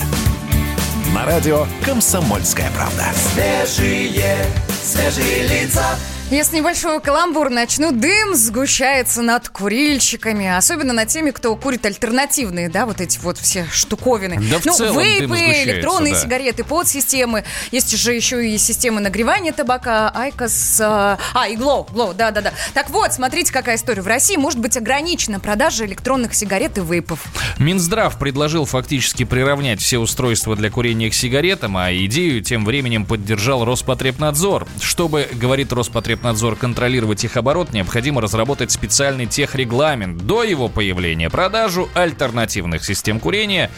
На 1.15 1.27
радио 1.27 1.67
«Комсомольская 1.85 2.71
правда». 2.71 3.05
Свежие, 3.35 4.47
свежие 4.83 5.47
лица. 5.47 5.85
Если 6.28 6.56
небольшой 6.56 7.00
каламбур 7.00 7.50
начну, 7.50 7.92
дым 7.92 8.35
сгущается 8.35 9.23
над 9.23 9.49
курильщиками, 9.49 10.56
особенно 10.56 10.92
над 10.92 11.06
теми, 11.06 11.30
кто 11.30 11.54
курит 11.54 11.87
альтернативные, 11.87 12.68
да, 12.68 12.85
вот 12.85 13.00
эти 13.00 13.21
вот 13.21 13.38
все 13.38 13.64
штуковины. 13.71 14.42
Да 14.50 14.59
в 14.59 14.64
ну, 14.64 14.73
целом 14.73 14.95
дым 14.97 15.04
вейпы, 15.04 15.26
сгущается, 15.28 15.71
электронные 15.71 16.14
да. 16.14 16.21
сигареты, 16.21 16.64
pod-системы. 16.64 17.45
Есть 17.71 17.97
же 17.97 18.12
еще 18.12 18.45
и 18.45 18.59
системы 18.59 19.00
нагревания 19.00 19.52
табака, 19.52 20.11
IQOS, 20.12 20.81
а, 20.80 21.16
а, 21.33 21.47
и 21.47 21.54
glo, 21.55 21.88
glo, 21.88 22.12
да-да-да. 22.12 22.52
Так 22.75 22.90
вот, 22.90 23.12
смотрите, 23.12 23.52
какая 23.52 23.76
история. 23.76 24.02
В 24.02 24.09
России 24.09 24.35
может 24.35 24.59
быть 24.59 24.76
ограничена 24.76 25.38
продажа 25.38 25.87
электронных 25.87 26.35
сигарет 26.35 26.76
и 26.76 26.80
вейпов. 26.80 27.21
Минздрав 27.59 28.18
предложил 28.18 28.64
фактически 28.64 29.25
приравнять 29.25 29.80
все 29.80 29.99
устройства 29.99 30.56
для 30.56 30.71
курения 30.73 31.09
к 31.09 31.14
сигаретам, 31.14 31.76
а 31.76 31.95
идею 31.95 32.42
тем 32.42 32.64
временем 32.64 33.06
поддержал 33.06 33.64
Роспотребнадзор. 33.64 34.66
Чтобы, 34.80 35.28
говорит 35.33 35.73
Роспотребнадзор, 35.73 36.15
контролировать 36.58 37.25
их 37.25 37.37
оборот, 37.37 37.73
необходимо 37.73 38.20
разработать 38.20 38.70
специальный 38.70 39.26
техрегламент. 39.26 40.18
До 40.26 40.42
его 40.42 40.68
появления 40.68 41.30
продажу 41.30 41.88
альтернативных 41.94 42.85
систем 42.85 43.20
курения 43.20 43.70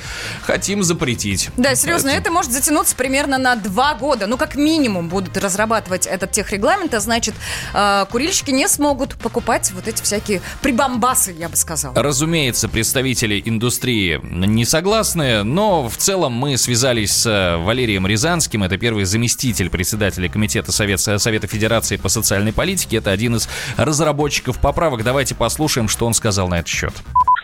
хотим 0.43 0.83
запретить. 0.83 1.51
Да, 1.57 1.75
серьезно, 1.75 2.11
это 2.11 2.31
может 2.31 2.53
затянуться 2.53 2.97
примерно 2.97 3.39
на 3.39 3.57
два 3.57 3.95
года. 3.95 4.27
Ну, 4.27 4.37
как 4.37 4.57
минимум 4.57 5.09
будут 5.09 5.37
разрабатывать 5.37 6.07
этот 6.07 6.33
техрегламент, 6.33 6.95
а 6.95 7.01
значит, 7.01 7.35
э, 7.75 8.07
курильщики 8.11 8.51
не 8.51 8.69
смогут 8.69 9.17
покупать 9.17 9.73
вот 9.73 9.89
эти 9.89 10.03
всякие 10.03 10.41
прибамбасы, 10.63 11.33
я 11.33 11.49
бы 11.49 11.57
сказала. 11.57 11.95
Разумеется, 11.95 12.69
представители 12.69 13.43
индустрии 13.45 14.21
не 14.23 14.65
согласны, 14.65 15.43
но 15.43 15.89
в 15.89 15.97
целом 15.97 16.33
мы 16.33 16.57
связались 16.57 17.13
с 17.13 17.27
э, 17.27 17.57
Валерием 17.57 18.07
Рязанским, 18.07 18.63
это 18.63 18.79
первый 18.79 19.05
заместитель 19.05 19.71
председателя 19.71 20.29
Комитета 20.29 20.73
Совета, 20.73 21.19
Совета 21.19 21.47
Федерации 21.47 21.97
по 21.97 22.09
социальной 22.29 22.53
политике, 22.53 22.99
это 22.99 23.11
один 23.11 23.37
из 23.37 23.49
разработчиков 23.79 24.61
поправок. 24.61 25.03
Давайте 25.03 25.35
послушаем, 25.35 25.89
что 25.89 26.05
он 26.07 26.13
сказал 26.13 26.49
на 26.49 26.57
этот 26.57 26.69
счет. 26.69 26.93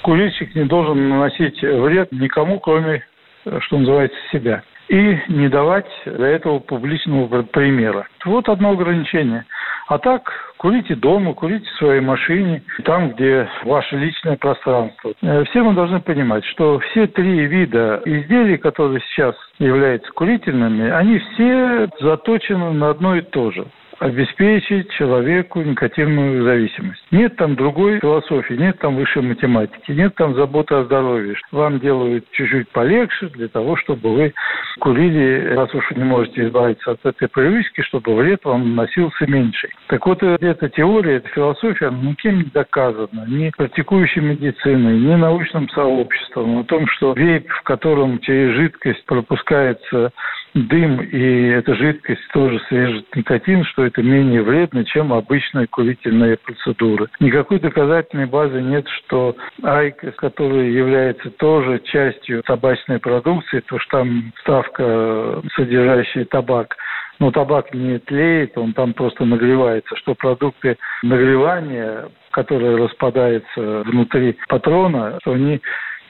Курильщик 0.02 0.54
не 0.54 0.64
должен 0.64 1.08
наносить 1.08 1.60
вред 1.62 2.12
никому, 2.12 2.60
кроме, 2.60 3.02
э, 3.46 3.58
что 3.62 3.78
называется, 3.78 4.16
себя. 4.30 4.62
И 4.88 5.18
не 5.28 5.48
давать 5.48 5.86
для 6.04 6.28
этого 6.28 6.58
публичного 6.58 7.26
пр- 7.26 7.44
примера. 7.44 8.06
Вот 8.26 8.50
одно 8.50 8.72
ограничение. 8.72 9.46
А 9.86 9.98
так, 9.98 10.30
курите 10.58 10.94
дома, 10.94 11.32
курите 11.32 11.64
в 11.66 11.78
своей 11.78 12.00
машине, 12.02 12.62
там, 12.84 13.10
где 13.12 13.48
ваше 13.64 13.96
личное 13.96 14.36
пространство. 14.36 15.12
Э, 15.22 15.44
Все 15.50 15.62
мы 15.62 15.72
должны 15.72 16.00
понимать, 16.00 16.44
что 16.44 16.78
все 16.90 17.06
три 17.06 17.46
вида 17.46 18.02
изделий, 18.04 18.58
которые 18.58 19.00
сейчас 19.00 19.34
являются 19.58 20.10
курительными, 20.12 20.90
они 20.90 21.18
все 21.18 21.88
заточены 22.00 22.72
на 22.72 22.90
одно 22.90 23.16
и 23.16 23.22
то 23.22 23.50
же 23.52 23.64
обеспечить 24.04 24.90
человеку 24.90 25.62
никотинную 25.62 26.44
зависимость. 26.44 27.02
Нет 27.10 27.36
там 27.36 27.56
другой 27.56 28.00
философии, 28.00 28.52
нет 28.52 28.78
там 28.78 28.96
высшей 28.96 29.22
математики, 29.22 29.92
нет 29.92 30.14
там 30.16 30.34
заботы 30.34 30.74
о 30.74 30.84
здоровье. 30.84 31.36
Вам 31.52 31.80
делают 31.80 32.30
чуть-чуть 32.32 32.68
полегче 32.68 33.28
для 33.28 33.48
того, 33.48 33.76
чтобы 33.76 34.14
вы 34.14 34.34
курили, 34.80 35.54
раз 35.54 35.74
уж 35.74 35.90
вы 35.90 35.96
не 35.96 36.04
можете 36.04 36.44
избавиться 36.44 36.90
от 36.90 37.06
этой 37.06 37.28
привычки, 37.28 37.80
чтобы 37.80 38.14
вред 38.14 38.44
вам 38.44 38.76
наносился 38.76 39.26
меньше. 39.26 39.70
Так 39.86 40.04
вот, 40.06 40.22
эта 40.22 40.68
теория, 40.68 41.16
эта 41.16 41.28
философия, 41.30 41.90
никем 41.90 42.40
не 42.40 42.50
доказана, 42.52 43.24
ни 43.26 43.50
практикующей 43.56 44.20
медициной, 44.20 44.98
ни 44.98 45.14
научным 45.14 45.66
сообществом 45.70 46.58
о 46.58 46.64
том, 46.64 46.86
что 46.88 47.14
вейп, 47.14 47.50
в 47.50 47.62
котором 47.62 48.18
через 48.18 48.54
жидкость 48.54 49.06
пропускается 49.06 50.12
дым 50.54 51.00
и 51.00 51.48
эта 51.48 51.74
жидкость 51.74 52.26
тоже 52.32 52.60
содержит 52.68 53.14
никотин, 53.14 53.64
что 53.64 53.84
это 53.84 54.02
менее 54.02 54.42
вредно, 54.42 54.84
чем 54.84 55.12
обычные 55.12 55.66
курительные 55.66 56.36
процедуры. 56.36 57.08
Никакой 57.20 57.58
доказательной 57.58 58.26
базы 58.26 58.62
нет, 58.62 58.86
что 58.88 59.36
айкос, 59.62 60.14
который 60.16 60.72
является 60.72 61.30
тоже 61.30 61.80
частью 61.84 62.42
табачной 62.44 63.00
продукции, 63.00 63.60
то 63.60 63.78
что 63.80 63.98
там 63.98 64.32
ставка, 64.40 65.42
содержащая 65.56 66.24
табак, 66.24 66.76
но 67.18 67.30
табак 67.30 67.72
не 67.74 67.98
тлеет, 67.98 68.56
он 68.56 68.72
там 68.72 68.92
просто 68.92 69.24
нагревается, 69.24 69.96
что 69.96 70.14
продукты 70.14 70.76
нагревания, 71.02 72.08
которые 72.30 72.76
распадаются 72.76 73.82
внутри 73.86 74.36
патрона, 74.48 75.18
что 75.22 75.32
они 75.32 75.60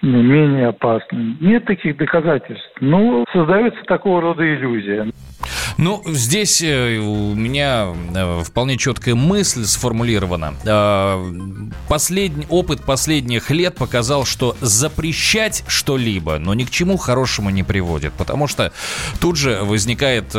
менее 0.07 0.69
опасны. 0.69 1.37
Нет 1.41 1.65
таких 1.65 1.97
доказательств. 1.97 2.71
Ну, 2.81 3.25
создается 3.33 3.83
такого 3.85 4.21
рода 4.21 4.45
иллюзия. 4.45 5.07
Ну, 5.77 6.03
здесь 6.07 6.63
э, 6.63 6.99
у 6.99 7.35
меня 7.35 7.95
э, 8.15 8.43
вполне 8.45 8.77
четкая 8.77 9.15
мысль 9.15 9.65
сформулирована. 9.65 10.55
Э, 10.65 11.33
последний, 11.89 12.47
опыт 12.49 12.83
последних 12.83 13.51
лет 13.51 13.75
показал, 13.75 14.25
что 14.25 14.57
запрещать 14.61 15.65
что-либо, 15.67 16.39
но 16.39 16.55
ни 16.55 16.65
к 16.65 16.71
чему 16.71 16.97
хорошему 16.97 17.51
не 17.51 17.63
приводит. 17.63 18.13
Потому 18.13 18.47
что 18.47 18.73
тут 19.21 19.37
же 19.37 19.61
возникает 19.63 20.35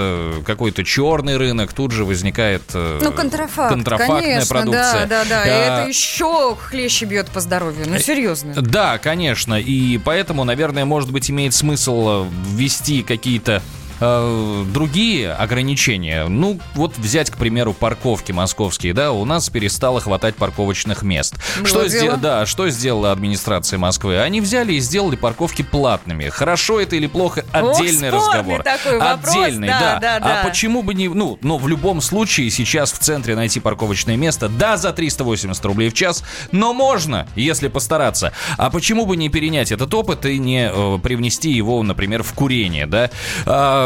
какой-то 0.46 0.84
черный 0.84 1.38
рынок, 1.38 1.74
тут 1.74 1.92
же 1.92 2.06
возникает 2.06 2.64
ну, 2.74 3.12
контрафакт, 3.12 3.74
контрафактная 3.74 4.22
конечно, 4.22 4.56
продукция. 4.56 5.06
Да, 5.06 5.24
да, 5.24 5.26
да. 5.26 5.44
А, 5.44 5.46
и 5.46 5.50
это 5.50 5.90
еще 5.90 6.56
хлеще 6.56 7.06
бьет 7.06 7.28
по 7.28 7.40
здоровью. 7.40 7.86
Ну, 7.88 8.00
серьезно. 8.00 8.54
Да, 8.56 8.98
конечно. 8.98 9.60
И 9.60 9.98
поэтому, 9.98 10.44
наверное, 10.44 10.86
может 10.86 11.12
быть, 11.12 11.30
имеет 11.30 11.54
смысл 11.54 12.26
ввести 12.56 13.04
какие-то 13.04 13.62
э, 14.00 14.66
другие 14.74 15.32
ограничения, 15.34 16.26
ну, 16.28 16.60
вот 16.74 16.98
взять, 16.98 17.30
к 17.30 17.38
примеру, 17.38 17.74
парковки 17.74 18.32
московские, 18.32 18.94
да, 18.94 19.12
у 19.12 19.26
нас 19.26 19.50
перестало 19.50 20.00
хватать 20.00 20.36
парковочных 20.36 21.04
мест. 21.04 21.36
Было 21.58 21.68
что, 21.68 21.90
дело. 21.90 22.18
да, 22.18 22.46
что 22.46 22.70
сделала 22.70 23.12
администрация 23.12 23.80
Москвы? 23.80 24.20
Они 24.20 24.42
взяли 24.42 24.74
и 24.74 24.80
сделали 24.80 25.16
парковки 25.16 25.62
платными. 25.62 26.30
Хорошо 26.30 26.80
это 26.80 26.96
или 26.96 27.08
плохо, 27.08 27.46
отдельный 27.52 28.12
Ох, 28.12 28.28
разговор. 28.28 28.64
такой 28.64 29.00
вопрос, 29.00 29.36
отдельный, 29.36 29.68
да, 29.68 29.80
да. 29.80 30.00
да, 30.00 30.20
да. 30.20 30.42
А 30.42 30.46
почему 30.46 30.84
бы 30.84 30.94
не, 30.94 31.08
ну, 31.08 31.38
но 31.42 31.58
в 31.58 31.68
любом 31.68 32.02
случае 32.02 32.50
сейчас 32.50 32.92
в 32.92 33.00
центре 33.00 33.36
найти 33.36 33.60
парковочное 33.60 34.18
место, 34.18 34.50
да, 34.50 34.78
за 34.78 34.94
380 34.94 35.64
рублей 35.66 35.90
в 35.90 35.94
час, 35.94 36.24
но 36.52 36.74
можно, 36.74 37.28
если 37.36 37.68
постараться. 37.68 38.34
А 38.58 38.70
почему 38.70 39.06
бы 39.06 39.18
не 39.18 39.30
перенять 39.30 39.72
этот 39.72 39.94
опыт 39.94 40.26
и 40.26 40.38
не 40.38 40.70
э, 40.72 41.00
привнести 41.00 41.52
его, 41.52 41.82
например, 41.84 42.24
в 42.24 42.34
курение, 42.34 42.86
да? 42.86 43.10
А, 43.46 43.85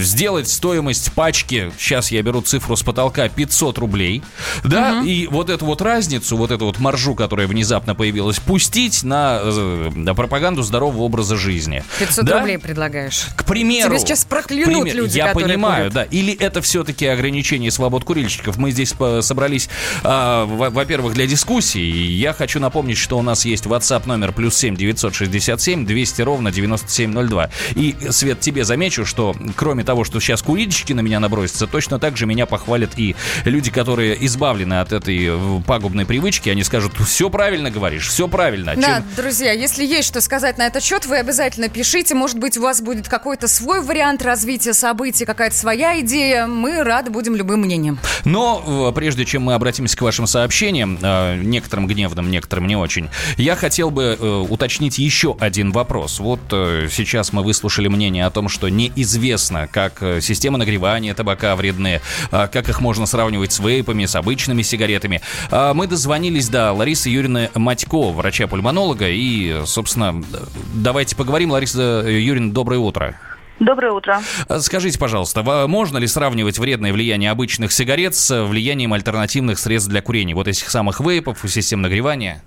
сделать 0.00 0.48
стоимость 0.48 1.12
пачки, 1.12 1.70
сейчас 1.78 2.10
я 2.10 2.22
беру 2.22 2.40
цифру 2.42 2.76
с 2.76 2.82
потолка, 2.82 3.28
500 3.28 3.78
рублей, 3.78 4.22
да, 4.64 5.02
и 5.04 5.26
вот 5.26 5.50
эту 5.50 5.64
вот 5.66 5.82
разницу, 5.82 6.36
вот 6.36 6.50
эту 6.50 6.66
вот 6.66 6.78
маржу, 6.78 7.14
которая 7.14 7.46
внезапно 7.46 7.94
появилась, 7.94 8.38
пустить 8.38 9.02
на, 9.02 9.40
э, 9.42 9.90
на 9.94 10.14
пропаганду 10.14 10.62
здорового 10.62 11.02
образа 11.02 11.36
жизни. 11.36 11.84
500 11.98 12.24
Да? 12.24 12.38
рублей 12.40 12.58
предлагаешь. 12.58 13.26
К 13.36 13.44
примеру. 13.44 13.90
Тебе 13.90 13.98
сейчас 14.00 14.24
проклянут 14.24 14.82
пример- 14.84 14.96
люди, 14.96 15.16
Я 15.18 15.32
понимаю, 15.32 15.90
курят. 15.90 15.92
да. 15.94 16.02
Или 16.04 16.32
это 16.34 16.60
все-таки 16.62 17.06
ограничение 17.06 17.70
свобод 17.70 18.04
курильщиков. 18.04 18.56
Мы 18.56 18.70
здесь 18.70 18.94
собрались, 19.20 19.68
во- 20.02 20.70
во-первых, 20.70 21.14
для 21.14 21.26
дискуссии. 21.26 21.80
Я 21.80 22.32
хочу 22.32 22.60
напомнить, 22.60 22.98
что 22.98 23.18
у 23.18 23.22
нас 23.22 23.44
есть 23.44 23.64
WhatsApp 23.66 24.06
номер 24.06 24.32
плюс 24.32 24.56
7 24.56 24.76
967 24.76 25.86
200 25.86 26.22
ровно 26.22 26.50
9702. 26.52 27.50
И, 27.74 27.94
Свет, 28.10 28.40
тебе 28.40 28.64
замечу, 28.64 29.04
что 29.04 29.33
кроме 29.56 29.84
того, 29.84 30.04
что 30.04 30.20
сейчас 30.20 30.42
курильщики 30.42 30.92
на 30.92 31.00
меня 31.00 31.20
набросятся, 31.20 31.66
точно 31.66 31.98
так 31.98 32.16
же 32.16 32.26
меня 32.26 32.46
похвалят 32.46 32.90
и 32.96 33.16
люди, 33.44 33.70
которые 33.70 34.24
избавлены 34.26 34.80
от 34.80 34.92
этой 34.92 35.26
э, 35.26 35.60
пагубной 35.66 36.06
привычки. 36.06 36.48
Они 36.48 36.64
скажут, 36.64 36.92
все 37.06 37.30
правильно 37.30 37.70
говоришь, 37.70 38.08
все 38.08 38.28
правильно. 38.28 38.74
Да, 38.76 38.96
Чем- 38.96 39.04
друзья, 39.16 39.52
если 39.52 39.84
есть 39.84 40.08
что 40.08 40.20
сказать 40.20 40.58
на 40.58 40.66
этот 40.66 40.82
счет, 40.82 41.06
вы 41.06 41.16
обязательно 41.16 41.68
пишите. 41.68 42.14
Может 42.14 42.38
быть, 42.38 42.56
у 42.56 42.62
вас 42.62 42.80
будет 42.80 43.08
какой-то 43.08 43.48
свой 43.48 43.80
вариант 43.82 44.22
развития 44.22 44.74
событий, 44.74 45.24
какая-то 45.24 45.56
своя 45.56 46.00
идея. 46.00 46.46
Мы 46.46 46.82
рады 46.82 47.10
будем 47.10 47.34
любым 47.34 47.60
мнением. 47.60 47.98
Но 48.24 48.90
э, 48.90 48.94
прежде 48.94 49.24
чем 49.24 49.42
мы 49.42 49.54
обратимся 49.54 49.96
к 49.96 50.02
вашим 50.02 50.26
сообщениям, 50.26 50.98
э, 51.00 51.36
некоторым 51.36 51.86
гневным, 51.86 52.30
некоторым 52.30 52.66
не 52.66 52.76
очень, 52.76 53.08
я 53.36 53.56
хотел 53.56 53.90
бы 53.90 54.16
уточнить 54.48 54.98
еще 54.98 55.36
один 55.38 55.72
вопрос. 55.72 56.20
Вот 56.20 56.40
сейчас 56.50 57.32
мы 57.32 57.42
выслушали 57.42 57.88
мнение 57.88 58.26
о 58.26 58.30
том, 58.30 58.48
что 58.48 58.68
неизвестно, 58.68 59.23
как 59.72 60.02
э, 60.02 60.20
система 60.20 60.58
нагревания 60.58 61.14
табака 61.14 61.56
вредны, 61.56 62.00
э, 62.30 62.48
как 62.48 62.68
их 62.68 62.80
можно 62.80 63.06
сравнивать 63.06 63.52
с 63.52 63.58
вейпами, 63.58 64.04
с 64.04 64.14
обычными 64.14 64.62
сигаретами. 64.62 65.22
А 65.50 65.72
Мы 65.72 65.86
дозвонились 65.86 66.48
до 66.48 66.72
Ларисы 66.72 67.08
Юрьевны 67.08 67.50
Матько, 67.54 68.12
врача-пульмонолога, 68.12 69.08
и, 69.08 69.62
э, 69.62 69.66
собственно, 69.66 70.22
э, 70.32 70.36
давайте 70.74 71.16
поговорим. 71.16 71.52
Лариса 71.52 72.04
Юрьевна, 72.06 72.52
доброе 72.52 72.78
утро. 72.78 73.18
Доброе 73.60 73.92
утро. 73.92 74.20
А 74.48 74.60
Скажите, 74.60 74.98
пожалуйста, 74.98 75.42
можно 75.68 75.98
ли 75.98 76.06
сравнивать 76.06 76.58
вредное 76.58 76.92
влияние 76.92 77.30
обычных 77.30 77.72
сигарет 77.72 78.14
с 78.14 78.44
влиянием 78.44 78.92
альтернативных 78.92 79.58
средств 79.58 79.88
для 79.88 80.02
курения? 80.02 80.34
Вот 80.34 80.48
этих 80.48 80.68
самых 80.68 81.00
вейпов, 81.00 81.38
систем 81.48 81.80
нагревания? 81.80 82.42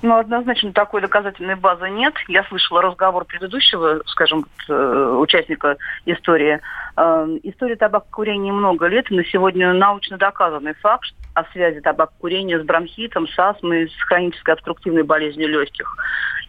Ну, 0.00 0.16
однозначно 0.16 0.72
такой 0.72 1.00
доказательной 1.00 1.56
базы 1.56 1.90
нет. 1.90 2.14
Я 2.28 2.44
слышала 2.44 2.82
разговор 2.82 3.24
предыдущего, 3.24 4.00
скажем, 4.06 4.46
э, 4.68 5.16
участника 5.18 5.76
истории. 6.06 6.60
Э, 6.96 7.26
История 7.42 7.74
табакокурения 7.74 8.52
много 8.52 8.86
лет, 8.86 9.10
и 9.10 9.16
на 9.16 9.24
сегодня 9.24 9.72
научно 9.72 10.16
доказанный 10.16 10.74
факт 10.74 11.12
о 11.34 11.42
связи 11.52 11.80
табакокурения 11.80 12.60
с 12.60 12.62
бронхитом, 12.64 13.26
с 13.26 13.36
астмой, 13.38 13.88
с 13.88 14.02
хронической 14.04 14.54
обструктивной 14.54 15.02
болезнью 15.02 15.48
легких. 15.48 15.96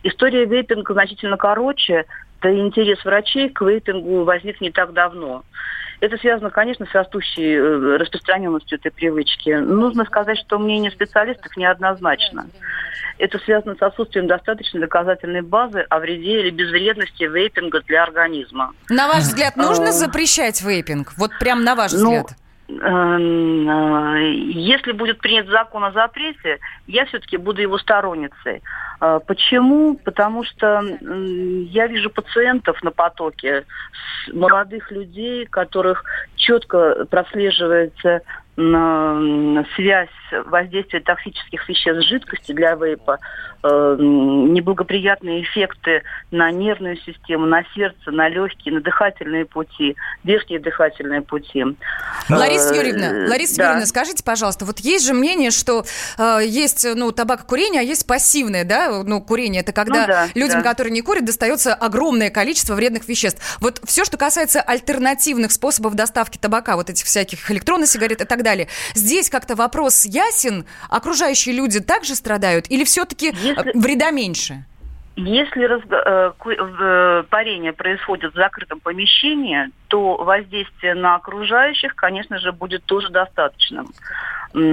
История 0.04 0.46
вейпинга 0.46 0.94
значительно 0.94 1.38
короче, 1.38 2.06
да 2.42 2.50
и 2.52 2.60
интерес 2.60 3.04
врачей 3.04 3.50
к 3.50 3.62
вейпингу 3.62 4.26
возник 4.26 4.62
не 4.62 4.70
так 4.70 4.94
давно. 4.94 5.44
Это 6.00 6.18
связано, 6.18 6.50
конечно, 6.50 6.86
с 6.86 6.94
растущей 6.94 7.56
э, 7.56 7.98
распространенностью 7.98 8.78
этой 8.78 8.92
привычки. 8.92 9.50
Нужно 9.50 10.06
сказать, 10.06 10.38
что 10.38 10.58
мнение 10.58 10.92
специалистов 10.92 11.56
неоднозначно. 11.58 12.48
Это 13.18 13.38
связано 13.40 13.76
с 13.76 13.82
отсутствием 13.82 14.28
достаточной 14.28 14.80
доказательной 14.80 15.42
базы 15.42 15.86
о 15.90 16.00
вреде 16.00 16.40
или 16.40 16.52
безвредности 16.52 17.24
вейпинга 17.24 17.82
для 17.82 18.04
организма. 18.04 18.72
На 18.90 19.10
ваш 19.10 19.24
взгляд, 19.24 19.58
нужно 19.58 19.90
А. 19.90 19.92
запрещать 19.92 20.62
вейпинг? 20.62 21.14
Вот 21.18 21.32
прям 21.38 21.66
на 21.66 21.76
ваш 21.76 21.92
Ну, 21.92 21.98
взгляд. 21.98 22.28
Эм, 22.70 23.68
э, 23.68 24.32
Если 24.52 24.92
будет 24.92 25.20
принят 25.20 25.48
закон 25.48 25.84
о 25.84 25.92
запрете, 25.92 26.60
я 26.86 27.06
все-таки 27.06 27.38
буду 27.38 27.62
его 27.62 27.80
сторонницей. 27.80 28.62
Э, 29.02 29.20
Почему? 29.26 29.96
Потому 29.96 30.44
что 30.44 30.82
я 31.02 31.88
вижу 31.88 32.10
пациентов 32.12 32.82
на 32.84 32.92
потоке, 32.92 33.66
молодых 34.32 34.92
людей, 34.92 35.46
которых 35.48 36.04
четко 36.36 37.06
прослеживается 37.10 38.22
м, 38.58 39.66
связь 39.76 40.10
воздействия 40.46 41.00
токсических 41.02 41.68
веществ 41.68 42.08
жидкости 42.08 42.52
для 42.52 42.76
вейпа, 42.76 43.18
э, 43.64 43.96
неблагоприятные 44.00 45.44
эффекты 45.44 46.04
на 46.32 46.52
нервную 46.52 46.98
систему, 46.98 47.46
на 47.46 47.64
сердце, 47.76 48.12
на 48.12 48.30
легкие, 48.30 48.74
на 48.74 48.82
дыхательные 48.82 49.46
пути, 49.46 49.96
верхние 50.24 50.60
дыхательные 50.60 51.22
пути. 51.22 51.66
Лариса 52.30 52.74
Э, 52.74 52.78
Юрьевна, 52.78 53.30
Лариса 53.30 53.58
да. 53.58 53.64
Юрьевна, 53.66 53.86
скажите, 53.86 54.24
пожалуйста, 54.24 54.66
вот 54.66 54.80
есть 54.80 55.06
же 55.06 55.14
мнение, 55.14 55.52
что 55.52 55.86
э, 56.18 56.40
есть, 56.46 56.86
ну, 56.96 57.12
табакокурение, 57.12 57.82
а 57.82 57.84
есть 57.84 58.06
пассивное, 58.08 58.64
да, 58.64 59.04
ну, 59.04 59.22
курение, 59.22 59.62
это 59.62 59.72
когда 59.72 60.02
Ну 60.02 60.08
да, 60.08 60.28
людям, 60.36 60.62
да. 60.62 60.70
которые 60.70 60.92
не 60.92 61.02
курят, 61.02 61.26
достается 61.26 61.74
огромное 61.74 62.30
количество 62.30 62.76
вредных 62.76 63.08
веществ. 63.08 63.58
Вот 63.60 63.82
все, 63.86 64.06
что 64.06 64.18
касается 64.18 64.62
альтернативных 64.62 65.52
способов 65.52 65.96
доставки 65.96 66.38
табака, 66.38 66.76
вот 66.76 66.90
этих 66.90 67.06
всяких 67.06 67.50
электронных 67.52 67.90
сигарет 67.90 68.22
и 68.22 68.26
так 68.26 68.44
далее, 68.44 68.68
здесь 68.94 69.30
как-то 69.30 69.56
вопрос 69.56 70.06
ясен, 70.26 70.66
окружающие 70.90 71.56
люди 71.56 71.80
также 71.80 72.16
страдают 72.16 72.66
или 72.72 72.84
все-таки 72.84 73.28
Если- 73.28 73.72
вреда 73.80 74.12
меньше? 74.12 74.66
Если 75.16 75.64
разго- 75.66 76.02
э, 76.06 76.32
э, 76.46 77.24
парение 77.30 77.74
происходит 77.74 78.32
в 78.34 78.36
закрытом 78.36 78.80
помещении, 78.80 79.70
то 79.90 80.16
воздействие 80.16 80.96
на 80.96 81.16
окружающих, 81.16 81.94
конечно 81.96 82.38
же, 82.40 82.52
будет 82.52 82.84
тоже 82.86 83.10
достаточным. 83.10 83.88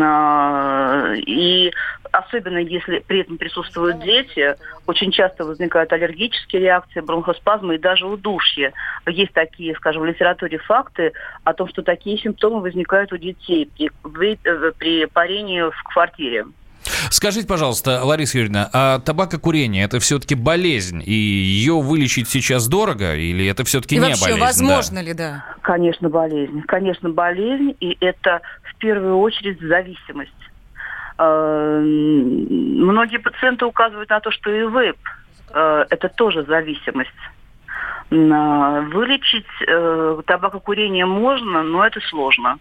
А, 0.02 1.12
И 1.16 1.72
особенно 2.18 2.58
если 2.58 2.98
при 3.00 3.20
этом 3.20 3.38
присутствуют 3.38 4.00
дети, 4.00 4.56
очень 4.86 5.10
часто 5.10 5.44
возникают 5.44 5.92
аллергические 5.92 6.62
реакции, 6.62 7.00
бронхоспазмы 7.00 7.76
и 7.76 7.78
даже 7.78 8.06
удушье. 8.06 8.72
Есть 9.06 9.32
такие, 9.32 9.74
скажем, 9.76 10.02
в 10.02 10.06
литературе 10.06 10.58
факты 10.58 11.12
о 11.44 11.52
том, 11.52 11.68
что 11.68 11.82
такие 11.82 12.18
симптомы 12.18 12.60
возникают 12.60 13.12
у 13.12 13.16
детей 13.16 13.70
при, 14.02 14.38
э, 14.44 14.72
при 14.78 15.06
парении 15.06 15.62
в 15.62 15.82
квартире. 15.92 16.46
Скажите, 17.10 17.46
пожалуйста, 17.46 18.04
Лариса 18.04 18.38
Юрьевна, 18.38 18.70
а 18.72 18.98
табакокурение 19.00 19.84
это 19.84 19.98
все-таки 19.98 20.34
болезнь, 20.34 21.02
и 21.04 21.12
ее 21.12 21.80
вылечить 21.80 22.28
сейчас 22.28 22.68
дорого, 22.68 23.14
или 23.16 23.46
это 23.46 23.64
все-таки 23.64 23.96
И 23.96 23.98
не 23.98 24.04
вообще, 24.04 24.24
болезнь? 24.24 24.40
возможно 24.40 24.98
ли, 25.00 25.12
да? 25.14 25.44
Конечно, 25.62 26.08
болезнь. 26.08 26.62
Конечно, 26.62 27.10
болезнь, 27.10 27.74
и 27.80 27.96
это 28.00 28.40
в 28.62 28.76
первую 28.78 29.18
очередь 29.18 29.60
зависимость. 29.60 30.30
Э, 31.18 31.80
Многие 31.80 33.18
пациенты 33.18 33.64
указывают 33.64 34.10
на 34.10 34.20
то, 34.20 34.30
что 34.30 34.50
и 34.50 34.62
э, 35.50 35.84
это 35.90 36.08
тоже 36.08 36.44
зависимость. 36.44 37.10
А, 38.10 38.80
Вылечить 38.82 39.46
э, 39.66 40.22
табакокурение 40.26 41.06
можно, 41.06 41.62
но 41.62 41.84
это 41.84 42.00
сложно. 42.00 42.58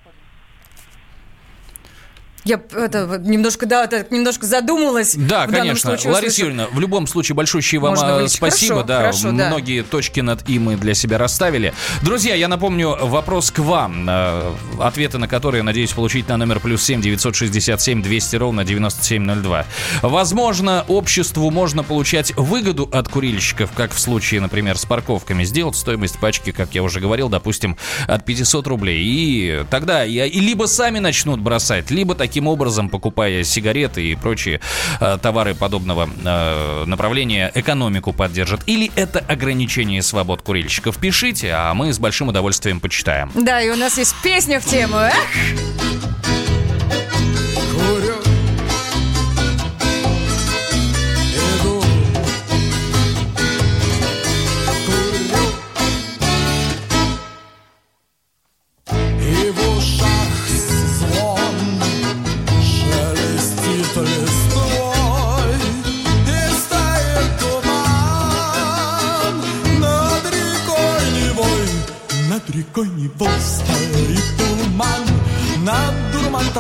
Я 2.46 2.62
это, 2.76 3.20
немножко, 3.24 3.66
да, 3.66 3.88
так, 3.88 4.12
немножко 4.12 4.46
задумалась. 4.46 5.16
Да, 5.16 5.48
конечно. 5.48 5.90
случае, 5.90 6.14
Лариса. 6.14 6.42
Юрьевна, 6.42 6.68
в 6.72 6.80
любом 6.80 7.08
случае 7.08 7.36
большущее 7.36 7.82
вам 7.82 7.92
Можно 7.96 8.24
э, 8.24 8.28
спасибо. 8.28 8.76
Хорошо, 8.76 8.88
да, 8.88 8.98
хорошо, 9.00 9.32
да. 9.32 9.48
многие 9.48 9.82
точки 9.82 10.20
над 10.20 10.48
«и» 10.48 10.60
мы 10.60 10.76
для 10.76 10.94
себя 10.94 11.18
расставили. 11.18 11.74
Друзья, 12.04 12.36
я 12.36 12.48
напомню 12.48 12.96
вопрос 13.02 13.50
к 13.50 13.58
вам. 13.60 14.06
э, 14.08 14.54
Ответы 14.80 15.18
на 15.18 15.28
которые, 15.28 15.64
надеюсь, 15.64 15.92
получить 15.94 16.28
на 16.30 16.38
номер 16.38 16.60
плюс 16.60 16.84
семь 16.84 17.02
девятьсот 17.02 17.36
шестьдесят 17.36 17.82
семь 17.82 18.04
двести 18.04 18.36
ровно 18.36 18.64
9702. 18.64 19.66
Возможно, 20.04 20.86
обществу 20.88 21.50
можно 21.50 21.84
получать 21.84 22.32
выгоду 22.38 22.88
от 22.92 23.10
курильщиков, 23.10 23.72
как 23.76 23.92
в 23.92 24.00
случае, 24.00 24.42
например, 24.42 24.78
с 24.78 24.86
парковками. 24.86 25.44
Сделать 25.46 25.76
стоимость 25.76 26.20
пачки, 26.20 26.52
как 26.52 26.76
я 26.76 26.84
уже 26.84 27.00
говорил, 27.00 27.28
допустим, 27.28 27.76
от 28.08 28.24
500 28.24 28.68
рублей. 28.68 29.04
И 29.04 29.64
тогда 29.72 30.04
я, 30.04 30.28
и 30.28 30.40
либо 30.40 30.66
сами 30.66 31.00
начнут 31.00 31.40
бросать, 31.40 31.90
либо 31.90 32.14
таким 32.36 32.48
образом, 32.48 32.90
покупая 32.90 33.46
сигареты 33.46 34.04
и 34.04 34.14
прочие 34.16 34.60
э, 35.00 35.18
товары 35.22 35.56
подобного 35.56 36.10
э, 36.26 36.84
направления, 36.86 37.50
экономику 37.56 38.12
поддержат. 38.12 38.60
Или 38.66 38.92
это 38.98 39.20
ограничение 39.20 40.02
свобод 40.02 40.42
курильщиков. 40.42 40.98
Пишите, 40.98 41.54
а 41.54 41.74
мы 41.74 41.94
с 41.94 42.00
большим 42.00 42.28
удовольствием 42.28 42.82
почитаем. 42.82 43.32
Да, 43.36 43.62
и 43.62 43.70
у 43.70 43.78
нас 43.78 43.98
есть 43.98 44.16
песня 44.22 44.60
в 44.60 44.66
тему. 44.66 44.98
Эх! 44.98 46.35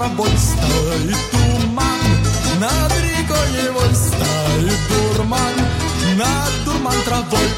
Травой 0.05 0.29
стоит 0.37 1.17
туман, 1.31 1.89
над 2.59 2.91
рекой 3.01 3.49
Невой 3.53 3.95
стоит 3.95 4.79
дурман, 4.89 5.55
над 6.15 6.65
дурман 6.65 6.95
травой 7.05 7.54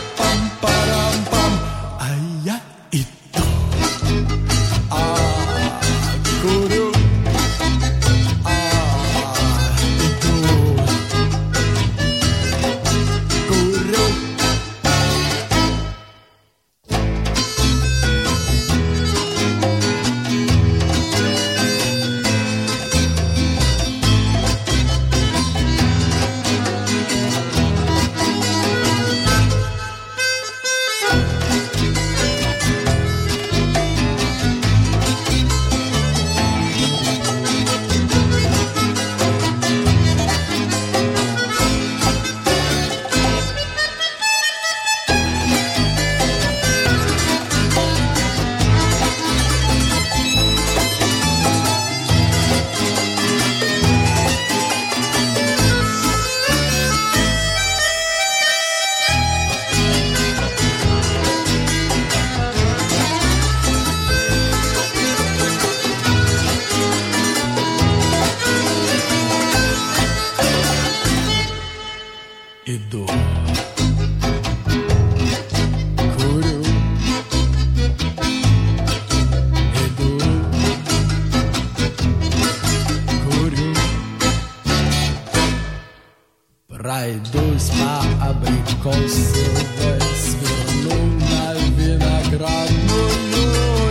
по 88.27 88.33
абрикосовой, 88.33 90.01
сверну 90.15 90.97
на 91.19 91.53
виноградную 91.77 93.09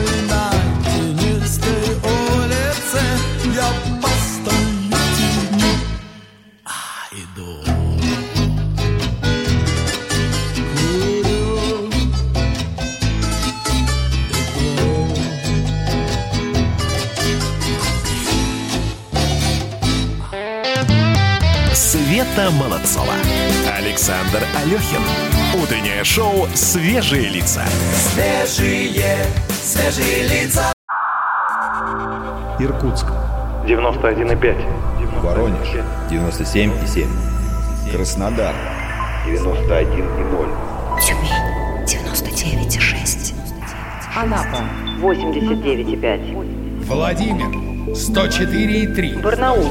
и 0.03 0.21
на 0.29 0.51
тенистой 0.85 1.87
улице 2.03 3.03
я 3.55 3.69
постою 4.03 4.91
тени, 5.17 5.75
а 6.65 6.69
иду. 7.13 7.51
Света 21.75 22.51
Молодцова. 22.51 23.26
Александр 23.97 24.43
Алехин. 24.55 25.01
Утреннее 25.59 26.05
шоу 26.05 26.47
«Свежие 26.55 27.31
лица». 27.31 27.63
Свежие, 27.95 29.25
свежие 29.49 30.29
лица. 30.29 30.71
Иркутск. 32.59 33.07
91,5. 33.67 35.23
Воронеж. 35.23 35.69
97,7. 36.11 37.07
Краснодар. 37.91 38.55
91,0. 39.27 41.01
Тюмень 41.01 41.33
99,6. 41.87 43.33
Анапа 44.15 44.63
89,5. 45.01 46.85
Владимир. 46.85 47.49
104,3. 47.95 49.23
Барнаул 49.23 49.71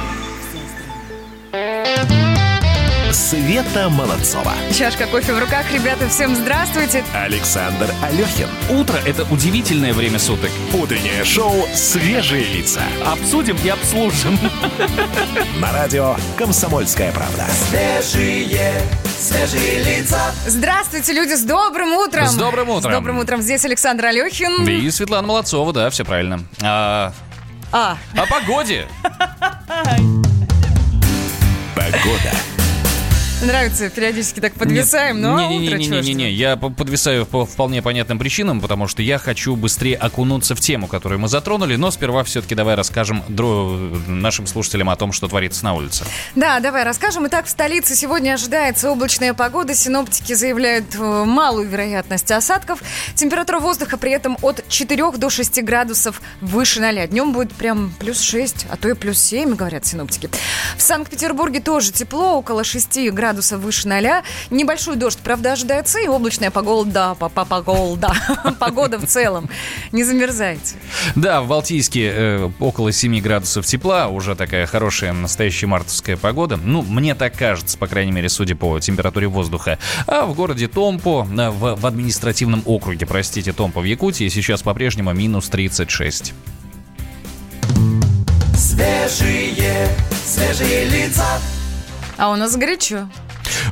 Света 3.11 3.89
Молодцова. 3.89 4.53
Чашка 4.73 5.05
кофе 5.05 5.33
в 5.33 5.39
руках. 5.39 5.65
Ребята, 5.73 6.07
всем 6.07 6.33
здравствуйте. 6.35 7.03
Александр 7.13 7.93
Алехин. 8.01 8.47
Утро– 8.69 8.97
это 9.05 9.23
удивительное 9.25 9.93
время 9.93 10.17
суток. 10.17 10.49
Утреннее 10.73 11.25
шоу 11.25 11.67
«Свежие 11.73 12.45
лица». 12.45 12.81
Обсудим 13.05 13.57
и 13.63 13.69
обслужим. 13.69 14.39
На 15.59 15.71
радио 15.73 16.15
«Комсомольская 16.37 17.11
правда». 17.11 17.45
Свежие, 17.69 18.81
свежие 19.19 19.83
лица. 19.83 20.31
Здравствуйте, 20.45 21.11
люди, 21.13 21.33
с 21.35 21.43
добрым 21.43 21.93
утром. 21.93 22.27
С 22.27 22.35
добрым 22.35 22.69
утром. 22.69 22.91
С 22.91 22.95
добрым 22.95 23.19
утром. 23.19 23.41
Здесь 23.41 23.65
Александр 23.65 24.05
Алехин. 24.05 24.65
И 24.67 24.89
Светлана 24.89 25.27
Молодцова, 25.27 25.73
да, 25.73 25.89
все 25.89 26.05
правильно. 26.05 26.43
А, 26.61 27.11
А, 27.73 27.97
о 28.15 28.25
погоде. 28.25 28.87
Погода. 31.75 32.31
Нравится, 33.41 33.89
периодически 33.89 34.39
так 34.39 34.53
подвисаем, 34.53 35.19
но 35.19 35.41
не, 35.41 35.57
не, 35.57 35.67
утро 35.67 35.77
не, 35.77 35.87
не, 35.87 36.01
не, 36.01 36.13
не, 36.13 36.31
я 36.31 36.57
по- 36.57 36.69
подвисаю 36.69 37.25
по 37.25 37.47
вполне 37.47 37.81
понятным 37.81 38.19
причинам, 38.19 38.61
потому 38.61 38.87
что 38.87 39.01
я 39.01 39.17
хочу 39.17 39.55
быстрее 39.55 39.95
окунуться 39.95 40.53
в 40.53 40.59
тему, 40.59 40.87
которую 40.87 41.17
мы 41.17 41.27
затронули, 41.27 41.75
но 41.75 41.89
сперва 41.89 42.23
все-таки 42.23 42.53
давай 42.53 42.75
расскажем 42.75 43.23
нашим 44.07 44.45
слушателям 44.45 44.91
о 44.91 44.95
том, 44.95 45.11
что 45.11 45.27
творится 45.27 45.63
на 45.63 45.73
улице. 45.73 46.05
Да, 46.35 46.59
давай 46.59 46.83
расскажем. 46.83 47.25
Итак, 47.27 47.47
в 47.47 47.49
столице 47.49 47.95
сегодня 47.95 48.33
ожидается 48.33 48.91
облачная 48.91 49.33
погода. 49.33 49.73
Синоптики 49.73 50.33
заявляют 50.33 50.93
э, 50.93 51.23
малую 51.25 51.67
вероятность 51.67 52.29
осадков. 52.31 52.83
Температура 53.15 53.59
воздуха 53.59 53.97
при 53.97 54.11
этом 54.11 54.37
от 54.43 54.63
4 54.67 55.13
до 55.13 55.31
6 55.31 55.63
градусов 55.63 56.21
выше 56.41 56.79
0. 56.79 57.07
Днем 57.07 57.33
будет 57.33 57.53
прям 57.53 57.91
плюс 57.97 58.21
6, 58.21 58.67
а 58.69 58.77
то 58.77 58.87
и 58.87 58.93
плюс 58.93 59.17
7, 59.19 59.55
говорят 59.55 59.83
синоптики. 59.83 60.29
В 60.77 60.81
Санкт-Петербурге 60.83 61.59
тоже 61.59 61.91
тепло, 61.91 62.37
около 62.37 62.63
6 62.63 63.09
градусов 63.09 63.30
выше 63.57 63.87
0. 63.87 64.23
Небольшой 64.49 64.95
дождь, 64.95 65.19
правда, 65.23 65.53
ожидается, 65.53 65.99
и 65.99 66.07
облачная 66.07 66.51
погода, 66.51 67.15
погода, 67.15 68.13
погода 68.59 68.99
в 68.99 69.05
целом. 69.05 69.49
Не 69.91 70.03
замерзайте. 70.03 70.75
Да, 71.15 71.41
в 71.41 71.47
Балтийске 71.47 72.11
э, 72.13 72.49
около 72.59 72.91
7 72.91 73.19
градусов 73.21 73.65
тепла, 73.65 74.07
уже 74.07 74.35
такая 74.35 74.65
хорошая 74.65 75.13
настоящая 75.13 75.67
мартовская 75.67 76.17
погода. 76.17 76.57
Ну, 76.57 76.81
мне 76.81 77.15
так 77.15 77.37
кажется, 77.37 77.77
по 77.77 77.87
крайней 77.87 78.11
мере, 78.11 78.29
судя 78.29 78.55
по 78.55 78.79
температуре 78.79 79.27
воздуха. 79.27 79.79
А 80.07 80.25
в 80.25 80.33
городе 80.33 80.67
Томпо, 80.67 81.27
э, 81.29 81.49
в, 81.49 81.75
в 81.75 81.85
административном 81.85 82.63
округе, 82.65 83.05
простите, 83.05 83.53
Томпо 83.53 83.81
в 83.81 83.85
Якутии, 83.85 84.27
сейчас 84.29 84.61
по-прежнему 84.61 85.13
минус 85.13 85.49
36. 85.49 86.33
Свежие, 88.55 89.89
свежие 90.25 90.85
лица. 90.85 91.39
А 92.21 92.29
у 92.29 92.35
нас 92.35 92.55
горячо. 92.55 93.09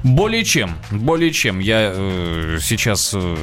Более 0.04 0.44
чем, 0.44 0.72
более 0.90 1.32
чем. 1.32 1.60
Я 1.60 1.94
э, 1.94 2.58
сейчас... 2.60 3.12
э, 3.14 3.38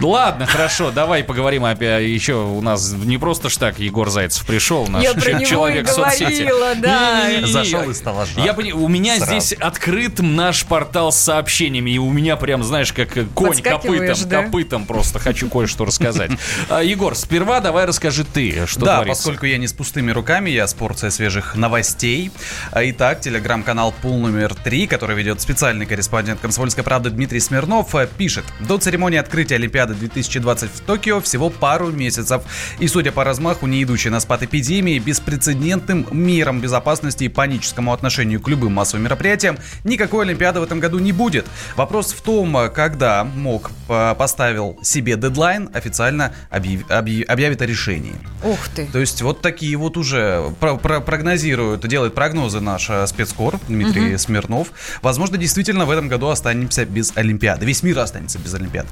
Ладно, 0.00 0.46
хорошо, 0.46 0.90
давай 0.90 1.22
поговорим 1.24 1.64
опять. 1.64 2.04
Еще 2.04 2.34
у 2.34 2.60
нас 2.62 2.92
не 2.92 3.18
просто 3.18 3.48
ж 3.48 3.56
так 3.56 3.78
Егор 3.78 4.08
Зайцев 4.10 4.46
пришел, 4.46 4.86
наш 4.88 5.02
Я 5.02 5.14
про 5.14 5.32
него 5.32 5.40
и 5.42 5.46
человек 5.46 5.88
соцсети. 5.88 6.42
говорила, 6.42 6.74
да. 6.76 7.28
Не-не-не-не. 7.28 7.52
Зашел 7.52 7.90
и 7.90 7.94
стало 7.94 8.26
жарко. 8.26 8.40
Я 8.40 8.54
пони- 8.54 8.72
у 8.72 8.88
меня 8.88 9.16
Сразу. 9.16 9.30
здесь 9.32 9.52
открыт 9.52 10.18
наш 10.20 10.64
портал 10.64 11.12
с 11.12 11.16
сообщениями, 11.18 11.90
и 11.90 11.98
у 11.98 12.10
меня 12.10 12.36
прям, 12.36 12.62
знаешь, 12.64 12.92
как 12.92 13.10
конь 13.34 13.60
копытом, 13.60 14.16
да? 14.28 14.42
копытом 14.44 14.86
просто 14.86 15.18
хочу 15.18 15.48
кое-что 15.48 15.84
рассказать. 15.84 16.30
А, 16.68 16.82
Егор, 16.82 17.14
сперва 17.14 17.60
давай 17.60 17.84
расскажи 17.84 18.24
ты, 18.24 18.66
что 18.66 18.80
да, 18.80 18.96
творится. 18.96 19.22
поскольку 19.22 19.46
я 19.46 19.58
не 19.58 19.66
с 19.68 19.72
пустыми 19.72 20.10
руками, 20.12 20.50
я 20.50 20.66
с 20.66 20.74
порцией 20.74 21.10
свежих 21.10 21.54
новостей. 21.56 22.30
А, 22.72 22.80
Итак, 22.90 23.20
телеграм-канал 23.20 23.92
Пул 24.02 24.18
номер 24.18 24.54
3, 24.54 24.86
который 24.86 25.16
ведет 25.16 25.40
специальный 25.40 25.86
корреспондент 25.86 26.40
«Комсомольской 26.40 26.82
правды» 26.84 27.10
Дмитрий 27.10 27.40
Смирнов, 27.40 27.94
э, 27.94 28.08
пишет. 28.16 28.44
До 28.60 28.78
церемонии 28.78 29.18
открытия 29.18 29.56
Олимпиады 29.56 29.89
2020 29.94 30.70
в 30.70 30.80
Токио 30.80 31.20
всего 31.20 31.50
пару 31.50 31.90
месяцев. 31.90 32.42
И 32.78 32.88
судя 32.88 33.12
по 33.12 33.24
размаху, 33.24 33.66
не 33.66 33.82
идущей 33.82 34.10
на 34.10 34.20
спад 34.20 34.42
эпидемии, 34.42 34.98
беспрецедентным 34.98 36.06
мерам 36.10 36.60
безопасности 36.60 37.24
и 37.24 37.28
паническому 37.28 37.92
отношению 37.92 38.40
к 38.40 38.48
любым 38.48 38.72
массовым 38.74 39.04
мероприятиям, 39.04 39.58
никакой 39.84 40.24
Олимпиады 40.24 40.60
в 40.60 40.62
этом 40.62 40.80
году 40.80 40.98
не 40.98 41.12
будет. 41.12 41.46
Вопрос 41.76 42.12
в 42.12 42.20
том, 42.22 42.56
когда 42.74 43.24
МОК 43.24 43.70
э, 43.88 44.14
поставил 44.18 44.78
себе 44.82 45.16
дедлайн, 45.16 45.70
официально 45.72 46.32
объяв- 46.50 46.88
объяв- 46.90 47.28
объявит 47.28 47.62
о 47.62 47.66
решении. 47.66 48.14
Ух 48.44 48.68
ты. 48.74 48.86
То 48.86 48.98
есть 48.98 49.22
вот 49.22 49.40
такие 49.40 49.76
вот 49.76 49.96
уже 49.96 50.52
про- 50.60 50.76
про- 50.76 51.00
прогнозируют, 51.00 51.86
делает 51.86 52.14
прогнозы 52.14 52.60
наш 52.60 52.88
э, 52.90 53.06
спецкор 53.06 53.58
Дмитрий 53.68 54.10
Мгм. 54.10 54.18
Смирнов. 54.18 54.68
Возможно, 55.02 55.36
действительно 55.38 55.84
в 55.84 55.90
этом 55.90 56.08
году 56.08 56.28
останемся 56.28 56.84
без 56.84 57.12
Олимпиады. 57.16 57.66
Весь 57.66 57.82
мир 57.82 57.98
останется 57.98 58.38
без 58.38 58.52
Олимпиады. 58.54 58.88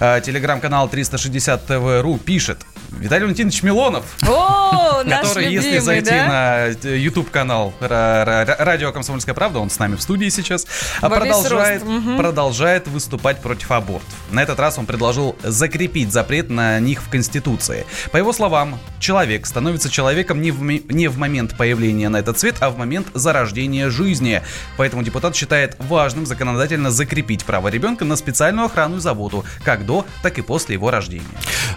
Э, 0.00 0.20
Телеграм-канал 0.42 0.88
360 0.88 1.66
ТВ.ру 1.66 2.18
пишет. 2.18 2.58
Виталий 2.98 3.24
Валентинович 3.24 3.62
Милонов, 3.62 4.04
О, 4.28 5.02
наш 5.04 5.28
который, 5.28 5.52
если 5.52 5.68
любимый, 5.68 5.80
зайти 5.80 6.10
да? 6.10 6.26
на 6.26 6.66
э, 6.68 6.96
YouTube-канал 6.98 7.72
ра- 7.80 8.24
ра- 8.24 8.56
Радио 8.58 8.92
Комсомольская 8.92 9.34
правда, 9.34 9.58
он 9.60 9.70
с 9.70 9.78
нами 9.78 9.96
в 9.96 10.02
студии 10.02 10.28
сейчас, 10.28 10.66
продолжает, 11.00 11.82
продолжает 12.16 12.88
выступать 12.88 13.40
против 13.40 13.70
абортов. 13.70 14.08
На 14.30 14.42
этот 14.42 14.58
раз 14.58 14.78
он 14.78 14.86
предложил 14.86 15.36
закрепить 15.42 16.12
запрет 16.12 16.50
на 16.50 16.80
них 16.80 17.02
в 17.02 17.08
Конституции. 17.08 17.86
По 18.10 18.16
его 18.16 18.32
словам, 18.32 18.78
человек 18.98 19.46
становится 19.46 19.88
человеком 19.90 20.40
не 20.40 20.50
в, 20.50 20.60
не 20.62 21.08
в 21.08 21.18
момент 21.18 21.56
появления 21.56 22.08
на 22.08 22.16
этот 22.18 22.38
свет, 22.38 22.56
а 22.60 22.70
в 22.70 22.78
момент 22.78 23.08
зарождения 23.14 23.90
жизни. 23.90 24.42
Поэтому 24.76 25.02
депутат 25.02 25.34
считает 25.36 25.76
важным 25.78 26.26
законодательно 26.26 26.90
закрепить 26.90 27.44
право 27.44 27.68
ребенка 27.68 28.04
на 28.04 28.16
специальную 28.16 28.66
охрану 28.66 28.96
и 28.96 29.00
заботу, 29.00 29.44
как 29.64 29.86
до, 29.86 30.04
так 30.22 30.38
и 30.38 30.42
после 30.42 30.74
его 30.74 30.90
рождения. 30.90 31.22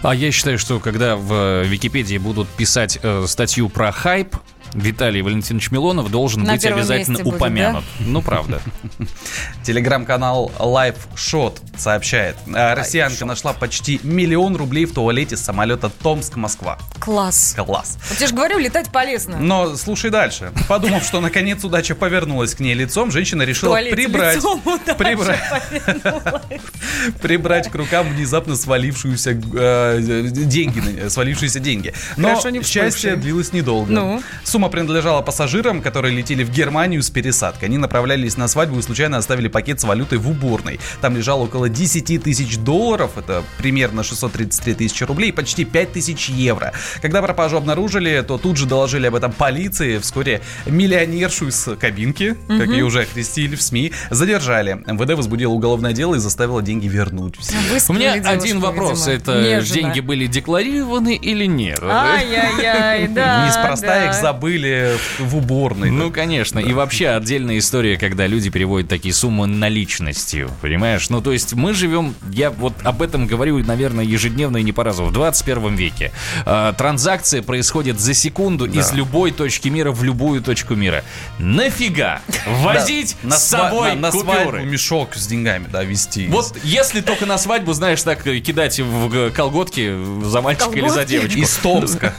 А 0.02 0.14
я 0.14 0.30
считаю, 0.32 0.58
что 0.58 0.80
когда 0.80 1.05
в 1.14 1.32
э, 1.32 1.64
Википедии 1.66 2.18
будут 2.18 2.48
писать 2.48 2.98
э, 3.00 3.24
статью 3.28 3.68
про 3.68 3.92
хайп, 3.92 4.34
Виталий 4.76 5.22
Валентинович 5.22 5.70
Милонов 5.70 6.10
должен 6.10 6.42
На 6.42 6.52
быть 6.52 6.64
обязательно 6.66 7.14
месте 7.14 7.24
будет, 7.24 7.36
упомянут. 7.36 7.84
Ну, 8.00 8.20
правда. 8.20 8.60
Телеграм-канал 9.62 10.52
Live 10.58 10.96
Shot 11.14 11.58
сообщает. 11.76 12.36
а, 12.54 12.74
Россиянка 12.74 13.24
нашла 13.24 13.52
почти 13.54 14.00
миллион 14.02 14.54
рублей 14.56 14.84
в 14.84 14.92
туалете 14.92 15.36
самолета 15.36 15.90
Томск-Москва. 16.02 16.78
Класс. 17.00 17.54
Класс. 17.56 17.98
Вот 18.10 18.20
я 18.20 18.26
же 18.26 18.34
говорю, 18.34 18.58
летать 18.58 18.90
полезно. 18.92 19.38
Но 19.38 19.76
слушай 19.76 20.10
дальше. 20.10 20.52
Подумав, 20.68 21.04
что 21.04 21.20
наконец 21.20 21.64
удача 21.64 21.94
повернулась 21.94 22.54
к 22.54 22.60
ней 22.60 22.74
лицом, 22.74 23.10
женщина 23.10 23.42
решила 23.42 23.76
прибрать, 23.76 24.42
прибрать, 24.98 25.40
прибрать 27.22 27.70
к 27.70 27.74
рукам 27.74 28.08
внезапно 28.10 28.56
свалившуюся 28.56 29.30
э, 29.30 30.28
деньги, 30.30 31.08
свалившиеся 31.08 31.60
деньги. 31.60 31.94
Но 32.16 32.40
счастье 32.62 33.16
длилось 33.16 33.52
недолго. 33.52 33.92
Ну? 33.92 34.22
Сумма 34.66 34.72
принадлежала 34.82 35.22
пассажирам, 35.22 35.80
которые 35.80 36.12
летели 36.12 36.42
в 36.42 36.50
Германию 36.50 37.00
с 37.00 37.08
пересадкой. 37.08 37.68
Они 37.68 37.78
направлялись 37.78 38.36
на 38.36 38.48
свадьбу 38.48 38.80
и 38.80 38.82
случайно 38.82 39.16
оставили 39.18 39.46
пакет 39.46 39.78
с 39.80 39.84
валютой 39.84 40.18
в 40.18 40.28
уборной. 40.28 40.80
Там 41.00 41.16
лежало 41.16 41.44
около 41.44 41.68
10 41.68 42.20
тысяч 42.20 42.58
долларов, 42.58 43.12
это 43.16 43.44
примерно 43.58 44.02
633 44.02 44.74
тысячи 44.74 45.04
рублей, 45.04 45.28
и 45.28 45.32
почти 45.32 45.64
5 45.64 45.92
тысяч 45.92 46.28
евро. 46.30 46.72
Когда 47.00 47.22
пропажу 47.22 47.58
обнаружили, 47.58 48.24
то 48.26 48.38
тут 48.38 48.56
же 48.56 48.66
доложили 48.66 49.06
об 49.06 49.14
этом 49.14 49.30
полиции. 49.30 49.98
Вскоре 49.98 50.40
миллионершу 50.66 51.46
из 51.46 51.68
кабинки, 51.78 52.36
как 52.48 52.66
Мгм. 52.66 52.72
ее 52.72 52.84
уже 52.86 53.02
окрестили 53.02 53.54
в 53.54 53.62
СМИ, 53.62 53.92
задержали. 54.10 54.82
МВД 54.84 55.12
возбудило 55.14 55.52
уголовное 55.52 55.92
дело 55.92 56.16
и 56.16 56.18
заставило 56.18 56.60
деньги 56.60 56.88
вернуть. 56.88 57.36
все. 57.38 57.54
У 57.88 57.92
меня 57.92 58.14
один 58.14 58.58
вопрос. 58.58 59.06
Это 59.06 59.60
деньги 59.62 60.00
были 60.00 60.26
декларированы 60.26 61.14
или 61.14 61.44
нет? 61.46 61.78
Ай-яй-яй, 61.84 63.06
да. 63.14 63.46
Неспроста 63.46 63.86
да. 63.86 64.06
их 64.06 64.14
забыли 64.14 64.45
в- 64.46 65.20
в 65.20 65.36
уборной. 65.36 65.90
Ну, 65.90 66.10
конечно. 66.10 66.58
И 66.58 66.72
вообще 66.72 67.08
отдельная 67.08 67.58
история, 67.58 67.96
когда 67.96 68.26
люди 68.26 68.50
переводят 68.50 68.88
такие 68.88 69.12
суммы 69.14 69.46
наличностью, 69.46 70.50
понимаешь? 70.62 71.10
Ну, 71.10 71.20
то 71.20 71.32
есть 71.32 71.54
мы 71.54 71.74
живем, 71.74 72.14
я 72.30 72.50
вот 72.50 72.74
об 72.84 73.02
этом 73.02 73.26
говорю, 73.26 73.58
наверное, 73.64 74.04
ежедневно 74.04 74.58
и 74.58 74.62
не 74.62 74.72
по 74.72 74.84
разу, 74.84 75.04
в 75.04 75.12
21 75.12 75.74
веке. 75.74 76.12
А, 76.44 76.72
транзакция 76.72 77.42
происходит 77.42 78.00
за 78.00 78.14
секунду 78.14 78.66
из 78.66 78.92
любой 78.92 79.30
точки 79.32 79.68
мира 79.68 79.90
в 79.92 80.02
любую 80.04 80.42
точку 80.42 80.74
мира. 80.74 81.04
Нафига 81.38 82.20
возить 82.46 83.16
с 83.28 83.38
собой 83.42 83.92
купюры? 84.10 84.64
мешок 84.64 85.14
с 85.14 85.26
деньгами, 85.26 85.66
да, 85.70 85.82
везти. 85.84 86.26
Вот 86.28 86.56
если 86.62 87.00
только 87.00 87.26
на 87.26 87.38
свадьбу, 87.38 87.72
знаешь, 87.72 88.02
так 88.02 88.26
э, 88.26 88.40
кидать 88.40 88.78
в 88.80 89.30
колготки 89.30 89.94
за 90.24 90.40
мальчика 90.40 90.70
или 90.70 90.88
за 90.88 91.04
девочку. 91.04 91.40
Из 91.40 91.56
Томска. 91.56 92.14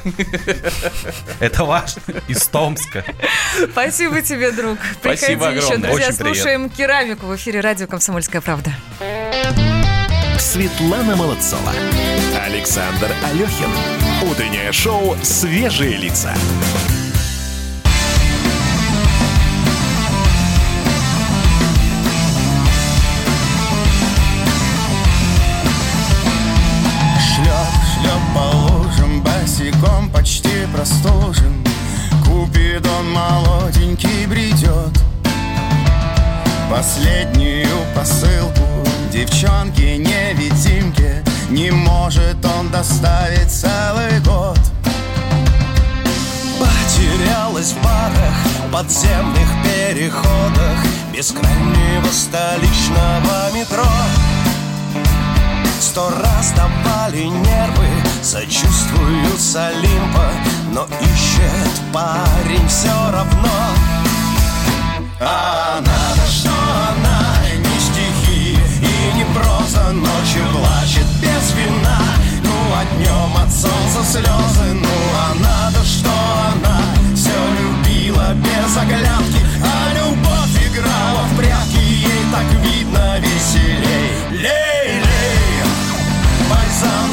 Это 1.40 1.64
важно. 1.66 2.02
Из 2.28 2.48
Томска. 2.48 3.04
Спасибо 3.72 4.22
тебе, 4.22 4.52
друг. 4.52 4.78
Спасибо 5.00 5.46
Приходи 5.48 5.58
еще, 5.58 5.68
огромное. 5.68 5.90
друзья. 5.90 6.08
Очень 6.08 6.18
приятно. 6.18 6.36
слушаем 6.36 6.70
керамику 6.70 7.26
в 7.28 7.36
эфире 7.36 7.60
радио 7.62 7.88
«Комсомольская 7.88 8.42
правда». 8.42 8.72
Светлана 10.40 11.16
Молодцова. 11.16 11.72
Александр 12.46 13.12
Алехин. 13.30 13.70
Утреннее 14.30 14.72
шоу 14.72 15.16
«Свежие 15.24 15.98
лица». 15.98 16.34
Шлеп, 27.20 27.72
шлеп 27.94 28.22
по 28.34 28.56
лужам, 28.56 29.22
босиком 29.22 30.10
почти 30.10 30.66
простужен 30.74 31.37
Купидон 32.98 33.12
молоденький 33.12 34.26
бредет. 34.26 34.98
Последнюю 36.70 37.68
посылку 37.96 38.62
девчонке-невидимке 39.12 41.24
Не 41.50 41.72
может 41.72 42.46
он 42.46 42.70
доставить 42.70 43.52
целый 43.52 44.20
год. 44.22 44.60
Потерялась 46.60 47.74
в 47.74 47.84
барах 47.84 48.36
подземных 48.72 49.50
переходах 49.64 50.86
Бескрайнего 51.14 52.12
столичного 52.12 53.52
метро. 53.54 53.86
Сто 55.80 56.10
раз 56.10 56.54
давали 56.56 57.24
нервы, 57.24 57.88
сочувствуют 58.24 59.40
с 59.40 59.56
Олимпа 59.56 60.32
Но 60.78 60.84
ищет 61.02 61.82
парень 61.92 62.68
все 62.68 62.94
равно. 63.12 63.50
А 65.20 65.80
она-то 65.80 66.32
что 66.32 66.52
она, 66.52 67.20
не 67.58 67.80
стихи 67.80 68.60
и 68.84 69.18
не 69.18 69.26
проза 69.34 69.92
Ночью 69.92 70.44
плачет 70.54 71.08
без 71.20 71.52
вина, 71.56 71.98
ну 72.44 72.54
а 72.76 72.86
днем 72.94 73.38
от 73.44 73.52
солнца 73.52 74.04
слезы. 74.08 74.74
Ну 74.74 74.98
а 75.16 75.34
надо, 75.40 75.84
что 75.84 76.12
она 76.54 76.80
все 77.16 77.34
любила 77.58 78.36
без 78.36 78.78
оглядки. 78.78 79.42
А 79.64 79.94
любовь 79.96 80.64
играла 80.64 81.24
в 81.24 81.38
прятки, 81.40 81.82
ей 81.82 82.24
так 82.32 82.46
видно 82.62 83.18
веселей. 83.18 84.14
Лей-лей, 84.30 85.64
бальзам 86.48 87.07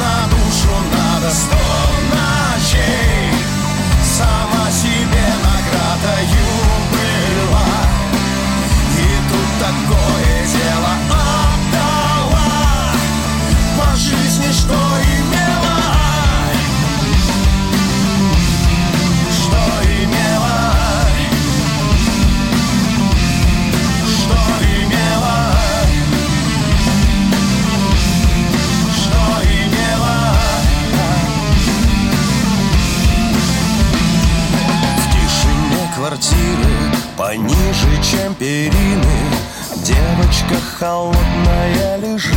Девочка 40.55 40.77
холодная 40.79 41.97
лежит. 41.97 42.33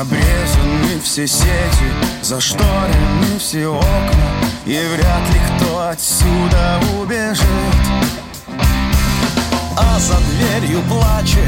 Обрезаны 0.00 1.00
все 1.02 1.26
сети 1.26 1.88
Зашторены 2.20 3.38
все 3.38 3.68
окна 3.68 4.48
И 4.66 4.72
вряд 4.72 5.28
ли 5.32 5.40
кто 5.56 5.88
отсюда 5.88 6.80
убежит. 7.00 7.46
А 9.76 9.98
за 9.98 10.16
дверью 10.16 10.82
плачет 10.88 11.38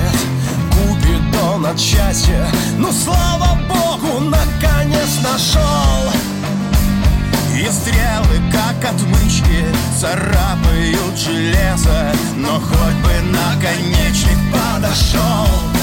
Купидон 0.72 1.66
от 1.66 1.78
счастья. 1.78 2.46
Ну 2.78 2.92
слава 2.92 3.58
богу, 3.68 4.20
наконец 4.20 5.18
нашел 5.22 6.12
царапают 10.06 11.18
железо 11.18 12.12
Но 12.36 12.60
хоть 12.60 12.94
бы 13.02 13.12
наконечник 13.32 14.38
подошел 14.52 15.75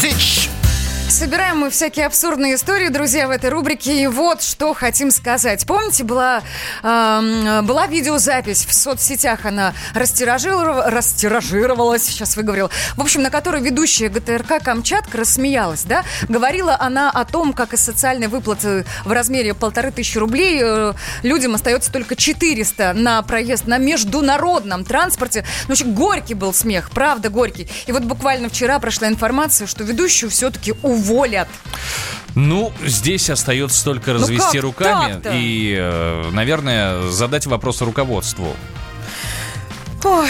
Ditch. 0.00 0.39
Собираем 1.20 1.58
мы 1.58 1.68
всякие 1.68 2.06
абсурдные 2.06 2.54
истории, 2.54 2.88
друзья, 2.88 3.28
в 3.28 3.30
этой 3.30 3.50
рубрике. 3.50 4.04
И 4.04 4.06
вот 4.06 4.40
что 4.40 4.72
хотим 4.72 5.10
сказать. 5.10 5.66
Помните, 5.66 6.02
была, 6.02 6.42
эм, 6.82 7.66
была 7.66 7.86
видеозапись 7.86 8.64
в 8.64 8.72
соцсетях, 8.72 9.44
она 9.44 9.74
растиражировала, 9.92 10.90
растиражировалась, 10.90 12.04
сейчас 12.04 12.38
выговорил. 12.38 12.70
В 12.96 13.02
общем, 13.02 13.20
на 13.20 13.28
которой 13.28 13.60
ведущая 13.60 14.08
ГТРК 14.08 14.62
Камчатка 14.64 15.18
рассмеялась, 15.18 15.82
да? 15.82 16.04
Говорила 16.26 16.74
она 16.80 17.10
о 17.10 17.26
том, 17.26 17.52
как 17.52 17.74
из 17.74 17.82
социальной 17.82 18.28
выплаты 18.28 18.86
в 19.04 19.12
размере 19.12 19.52
полторы 19.52 19.90
тысячи 19.90 20.16
рублей 20.16 20.58
э, 20.62 20.94
людям 21.22 21.54
остается 21.54 21.92
только 21.92 22.16
400 22.16 22.94
на 22.94 23.20
проезд 23.20 23.66
на 23.66 23.76
международном 23.76 24.86
транспорте. 24.86 25.44
Ну, 25.64 25.68
вообще, 25.68 25.84
горький 25.84 26.32
был 26.32 26.54
смех, 26.54 26.90
правда, 26.92 27.28
горький. 27.28 27.68
И 27.86 27.92
вот 27.92 28.04
буквально 28.04 28.48
вчера 28.48 28.78
прошла 28.78 29.06
информация, 29.08 29.66
что 29.66 29.84
ведущую 29.84 30.30
все-таки 30.30 30.72
уволят. 31.10 31.48
Ну, 32.36 32.72
здесь 32.84 33.28
остается 33.28 33.84
только 33.84 34.12
Ну 34.12 34.20
развести 34.20 34.58
как 34.58 34.62
руками 34.62 35.12
так-то? 35.14 35.30
и, 35.34 35.74
э, 35.78 36.30
наверное, 36.32 37.02
задать 37.08 37.46
вопрос 37.46 37.80
руководству. 37.82 38.54
Ой, 40.04 40.28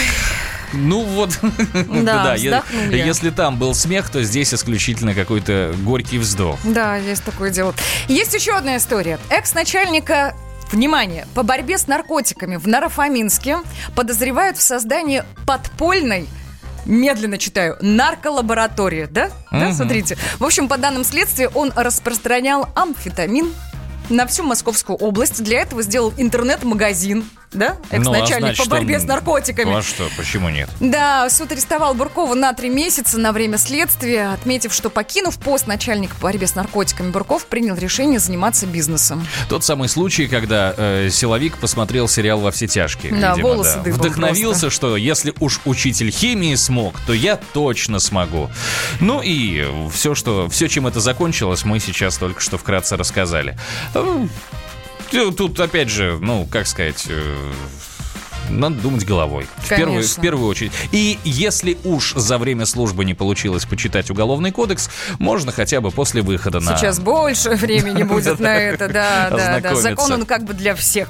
Ну 0.73 1.03
вот, 1.03 1.37
Да, 2.03 2.33
е- 2.35 2.49
вздохнул 2.49 2.81
я. 2.91 3.05
если 3.05 3.29
там 3.29 3.57
был 3.57 3.73
смех, 3.75 4.09
то 4.09 4.23
здесь 4.23 4.53
исключительно 4.53 5.13
какой-то 5.13 5.73
горький 5.83 6.17
вздох. 6.17 6.57
Да, 6.63 6.95
есть 6.97 7.23
такое 7.23 7.51
дело. 7.51 7.73
Есть 8.07 8.33
еще 8.33 8.53
одна 8.57 8.77
история. 8.77 9.19
Экс-начальника 9.29 10.35
Внимание! 10.71 11.27
По 11.35 11.43
борьбе 11.43 11.77
с 11.77 11.87
наркотиками 11.87 12.55
в 12.55 12.65
Нарафаминске 12.65 13.57
подозревают 13.93 14.57
в 14.57 14.61
создании 14.61 15.25
подпольной 15.45 16.29
Медленно 16.85 17.37
читаю. 17.37 17.77
Нарколаборатория, 17.81 19.07
да? 19.07 19.29
Да, 19.51 19.57
Мгм. 19.67 19.73
смотрите. 19.73 20.17
В 20.39 20.43
общем, 20.45 20.67
по 20.67 20.77
данным 20.77 21.03
следствия, 21.03 21.49
он 21.49 21.71
распространял 21.75 22.67
амфетамин 22.75 23.53
на 24.09 24.25
всю 24.27 24.43
Московскую 24.43 24.97
область. 24.97 25.43
Для 25.43 25.61
этого 25.61 25.81
сделал 25.83 26.13
интернет-магазин, 26.17 27.25
да? 27.53 27.75
Ну, 27.79 27.85
а 27.91 27.95
Экс-начальник 27.97 28.39
значит, 28.55 28.63
по 28.63 28.69
борьбе 28.69 28.95
он- 28.95 29.01
с 29.01 29.05
наркотиками. 29.05 29.77
А 29.77 29.81
что, 29.81 30.09
почему 30.17 30.49
нет? 30.49 30.69
Да, 30.79 31.29
суд 31.29 31.51
арестовал 31.51 31.93
Буркова 31.93 32.33
на 32.33 32.53
три 32.53 32.69
месяца 32.69 33.19
на 33.19 33.31
время 33.31 33.57
следствия, 33.57 34.33
отметив, 34.33 34.73
что 34.73 34.89
покинув 34.89 35.37
пост 35.37 35.67
начальника 35.67 36.15
по 36.15 36.23
борьбе 36.23 36.47
с 36.47 36.55
наркотиками, 36.55 37.11
Бурков 37.11 37.45
принял 37.45 37.75
решение 37.75 38.19
заниматься 38.19 38.65
бизнесом. 38.65 39.25
Тот 39.49 39.63
самый 39.63 39.89
случай, 39.89 40.27
когда 40.27 40.73
э, 40.75 41.09
силовик 41.11 41.57
посмотрел 41.57 42.07
сериал 42.07 42.39
«Во 42.39 42.51
все 42.51 42.67
тяжкие». 42.67 43.13
Да, 43.13 43.31
видимо, 43.31 43.49
волосы 43.49 43.79
дыбом 43.79 43.99
Вдохновился, 43.99 44.61
просто. 44.61 44.69
что 44.69 44.97
если 44.97 45.33
уж 45.39 45.59
учитель 45.65 46.11
химии 46.11 46.55
смог, 46.55 46.95
то 47.05 47.13
я 47.13 47.35
точно 47.35 47.99
смогу. 47.99 48.49
Ну 48.99 49.21
и 49.21 49.67
все, 49.93 50.15
что, 50.15 50.47
все, 50.49 50.67
чем 50.67 50.87
это 50.87 50.99
закончилось, 50.99 51.65
мы 51.65 51.79
сейчас 51.79 52.17
только 52.17 52.39
что 52.41 52.57
вкратце 52.57 52.95
рассказали. 52.97 53.57
Э, 55.13 55.31
Тут, 55.35 55.59
опять 55.59 55.89
же, 55.89 56.17
ну, 56.21 56.47
как 56.49 56.67
сказать... 56.67 57.05
э, 57.09 57.51
надо 58.49 58.75
думать 58.81 59.05
головой. 59.05 59.47
В 59.57 59.69
первую, 59.69 60.03
в 60.03 60.15
первую 60.19 60.47
очередь. 60.49 60.71
И 60.91 61.17
если 61.23 61.77
уж 61.83 62.13
за 62.15 62.37
время 62.37 62.65
службы 62.65 63.05
не 63.05 63.13
получилось 63.13 63.65
почитать 63.65 64.09
Уголовный 64.09 64.51
кодекс, 64.51 64.89
можно 65.19 65.51
хотя 65.51 65.79
бы 65.81 65.91
после 65.91 66.21
выхода 66.21 66.59
на... 66.59 66.75
Сейчас 66.75 66.99
больше 66.99 67.51
времени 67.51 68.03
будет 68.11 68.39
на 68.39 68.57
это, 68.57 68.87
да, 68.87 69.29
да, 69.29 69.59
да. 69.59 69.75
Закон 69.75 70.11
он 70.11 70.25
как 70.25 70.43
бы 70.43 70.53
для 70.53 70.75
всех. 70.75 71.09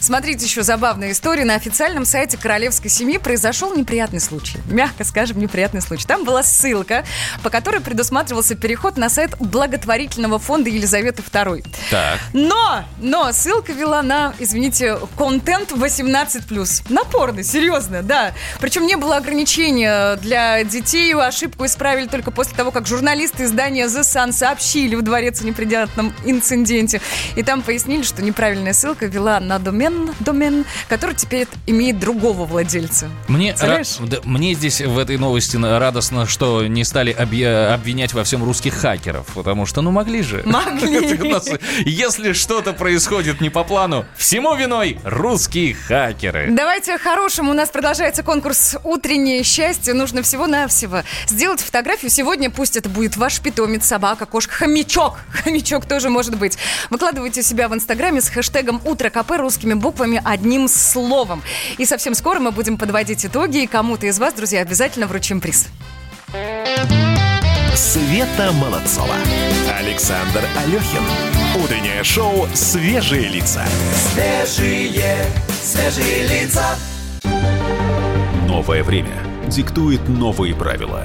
Смотрите 0.00 0.46
еще 0.46 0.62
забавная 0.62 1.12
история. 1.12 1.44
На 1.44 1.54
официальном 1.54 2.04
сайте 2.04 2.36
королевской 2.36 2.90
семьи 2.90 3.18
произошел 3.18 3.76
неприятный 3.76 4.20
случай. 4.20 4.58
Мягко 4.66 5.04
скажем, 5.04 5.38
неприятный 5.38 5.82
случай. 5.82 6.06
Там 6.06 6.24
была 6.24 6.42
ссылка, 6.42 7.04
по 7.42 7.50
которой 7.50 7.80
предусматривался 7.80 8.54
переход 8.54 8.96
на 8.96 9.08
сайт 9.08 9.36
благотворительного 9.38 10.38
фонда 10.38 10.70
Елизаветы 10.70 11.22
II. 11.22 11.66
Так. 11.90 12.20
Но, 12.32 12.84
но 12.98 13.32
ссылка 13.32 13.72
вела 13.72 14.02
на, 14.02 14.34
извините, 14.38 14.98
контент 15.16 15.72
18+. 15.72 16.82
Напорно, 16.88 17.42
серьезно, 17.42 18.02
да. 18.02 18.32
Причем 18.60 18.86
не 18.86 18.96
было 18.96 19.16
ограничения 19.16 20.16
для 20.16 20.62
детей. 20.64 21.14
Ошибку 21.14 21.66
исправили 21.66 22.06
только 22.06 22.30
после 22.30 22.56
того, 22.56 22.70
как 22.70 22.86
журналисты 22.86 23.44
издания 23.44 23.86
The 23.86 24.00
Sun 24.00 24.32
сообщили 24.32 24.94
в 24.94 25.02
дворец 25.02 25.40
о 25.42 25.44
неприятном 25.44 26.14
инциденте. 26.24 27.00
И 27.36 27.42
там 27.42 27.62
пояснили, 27.62 28.02
что 28.02 28.22
неправильная 28.22 28.72
ссылка 28.72 29.06
вела 29.06 29.40
на 29.40 29.58
домен, 29.58 29.89
домен, 30.20 30.64
который 30.88 31.14
теперь 31.14 31.46
имеет 31.66 31.98
другого 31.98 32.44
владельца. 32.44 33.08
Мне, 33.28 33.52
ра- 33.52 34.06
да, 34.06 34.18
мне 34.24 34.54
здесь 34.54 34.80
в 34.80 34.98
этой 34.98 35.18
новости 35.18 35.56
радостно, 35.56 36.26
что 36.26 36.66
не 36.66 36.84
стали 36.84 37.12
объя- 37.12 37.74
обвинять 37.74 38.12
во 38.12 38.24
всем 38.24 38.44
русских 38.44 38.74
хакеров, 38.74 39.26
потому 39.34 39.66
что, 39.66 39.82
ну, 39.82 39.90
могли 39.90 40.22
же. 40.22 40.42
Могли. 40.44 41.18
Если 41.84 42.32
что-то 42.32 42.72
происходит 42.72 43.40
не 43.40 43.50
по 43.50 43.64
плану, 43.64 44.04
всему 44.16 44.54
виной 44.54 44.98
русские 45.04 45.74
хакеры. 45.74 46.48
Давайте 46.50 46.94
о 46.94 46.98
хорошем. 46.98 47.48
У 47.48 47.52
нас 47.52 47.68
продолжается 47.70 48.22
конкурс 48.22 48.76
«Утреннее 48.84 49.42
счастье». 49.42 49.94
Нужно 49.94 50.22
всего-навсего 50.22 51.02
сделать 51.26 51.60
фотографию. 51.60 52.10
Сегодня 52.10 52.50
пусть 52.50 52.76
это 52.76 52.88
будет 52.88 53.16
ваш 53.16 53.40
питомец, 53.40 53.84
собака, 53.86 54.26
кошка, 54.26 54.54
хомячок. 54.54 55.18
Хомячок 55.44 55.86
тоже 55.86 56.08
может 56.10 56.36
быть. 56.36 56.58
Выкладывайте 56.90 57.42
себя 57.42 57.68
в 57.68 57.74
Инстаграме 57.74 58.20
с 58.20 58.28
хэштегом 58.28 58.80
«Утро 58.84 59.10
КП» 59.10 59.32
русскими 59.38 59.74
буквами 59.80 60.20
одним 60.24 60.68
словом. 60.68 61.42
И 61.78 61.84
совсем 61.84 62.14
скоро 62.14 62.38
мы 62.38 62.52
будем 62.52 62.78
подводить 62.78 63.26
итоги, 63.26 63.64
и 63.64 63.66
кому-то 63.66 64.06
из 64.06 64.18
вас, 64.18 64.34
друзья, 64.34 64.60
обязательно 64.60 65.06
вручим 65.06 65.40
приз. 65.40 65.66
Света 67.74 68.52
Молодцова. 68.52 69.14
Александр 69.78 70.42
Алехин. 70.58 71.02
Утреннее 71.62 72.04
шоу 72.04 72.46
«Свежие 72.54 73.28
лица». 73.28 73.64
Свежие, 74.12 75.24
свежие 75.62 76.26
лица. 76.28 76.76
Новое 78.46 78.84
время 78.84 79.16
диктует 79.48 80.08
новые 80.08 80.54
правила. 80.54 81.04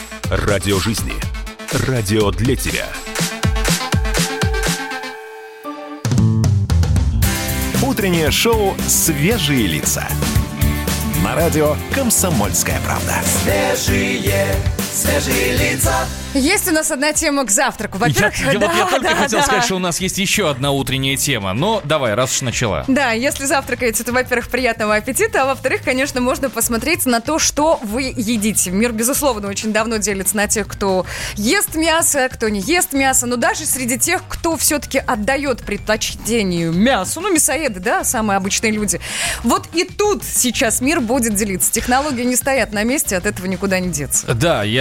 Радио 0.31 0.79
жизни. 0.79 1.11
Радио 1.89 2.31
для 2.31 2.55
тебя. 2.55 2.87
Утреннее 7.83 8.31
шоу 8.31 8.73
«Свежие 8.87 9.67
лица». 9.67 10.07
На 11.21 11.35
радио 11.35 11.75
«Комсомольская 11.93 12.79
правда». 12.85 13.15
Свежие, 13.25 14.55
свежие 14.93 15.57
лица. 15.57 15.93
Есть 16.33 16.67
у 16.69 16.71
нас 16.71 16.89
одна 16.91 17.11
тема 17.11 17.45
к 17.45 17.51
завтраку. 17.51 17.97
Во-первых, 17.97 18.37
я, 18.39 18.51
я 18.53 18.59
вот 18.59 18.69
да, 18.69 18.77
я 18.77 18.85
только 18.85 19.01
да, 19.09 19.15
хотел 19.15 19.39
да. 19.39 19.45
сказать, 19.45 19.65
что 19.65 19.75
у 19.75 19.79
нас 19.79 19.99
есть 19.99 20.17
еще 20.17 20.49
одна 20.49 20.71
утренняя 20.71 21.17
тема. 21.17 21.53
Но 21.53 21.81
давай, 21.83 22.13
раз 22.13 22.31
уж 22.31 22.41
начала. 22.41 22.85
Да, 22.87 23.11
если 23.11 23.45
завтракаете, 23.45 24.03
то, 24.03 24.13
во-первых, 24.13 24.49
приятного 24.49 24.95
аппетита, 24.95 25.43
а 25.43 25.45
во-вторых, 25.45 25.81
конечно, 25.83 26.21
можно 26.21 26.49
посмотреть 26.49 27.05
на 27.05 27.19
то, 27.19 27.37
что 27.37 27.79
вы 27.83 28.13
едите. 28.15 28.71
Мир, 28.71 28.93
безусловно, 28.93 29.49
очень 29.49 29.73
давно 29.73 29.97
делится 29.97 30.37
на 30.37 30.47
тех, 30.47 30.67
кто 30.67 31.05
ест 31.35 31.75
мясо, 31.75 32.29
кто 32.31 32.47
не 32.47 32.61
ест 32.61 32.93
мясо, 32.93 33.27
но 33.27 33.35
даже 33.35 33.65
среди 33.65 33.97
тех, 33.99 34.21
кто 34.27 34.55
все-таки 34.55 34.99
отдает 34.99 35.63
предпочтению 35.63 36.71
мясу, 36.71 37.19
ну, 37.19 37.33
мясоеды, 37.33 37.79
да, 37.79 38.03
самые 38.03 38.37
обычные 38.37 38.71
люди. 38.71 39.01
Вот 39.43 39.67
и 39.73 39.83
тут 39.83 40.23
сейчас 40.23 40.79
мир 40.81 41.01
будет 41.01 41.35
делиться. 41.35 41.71
Технологии 41.71 42.23
не 42.23 42.35
стоят 42.35 42.71
на 42.71 42.83
месте, 42.83 43.17
от 43.17 43.25
этого 43.25 43.47
никуда 43.47 43.79
не 43.79 43.89
деться. 43.89 44.33
Да, 44.33 44.63
я, 44.63 44.80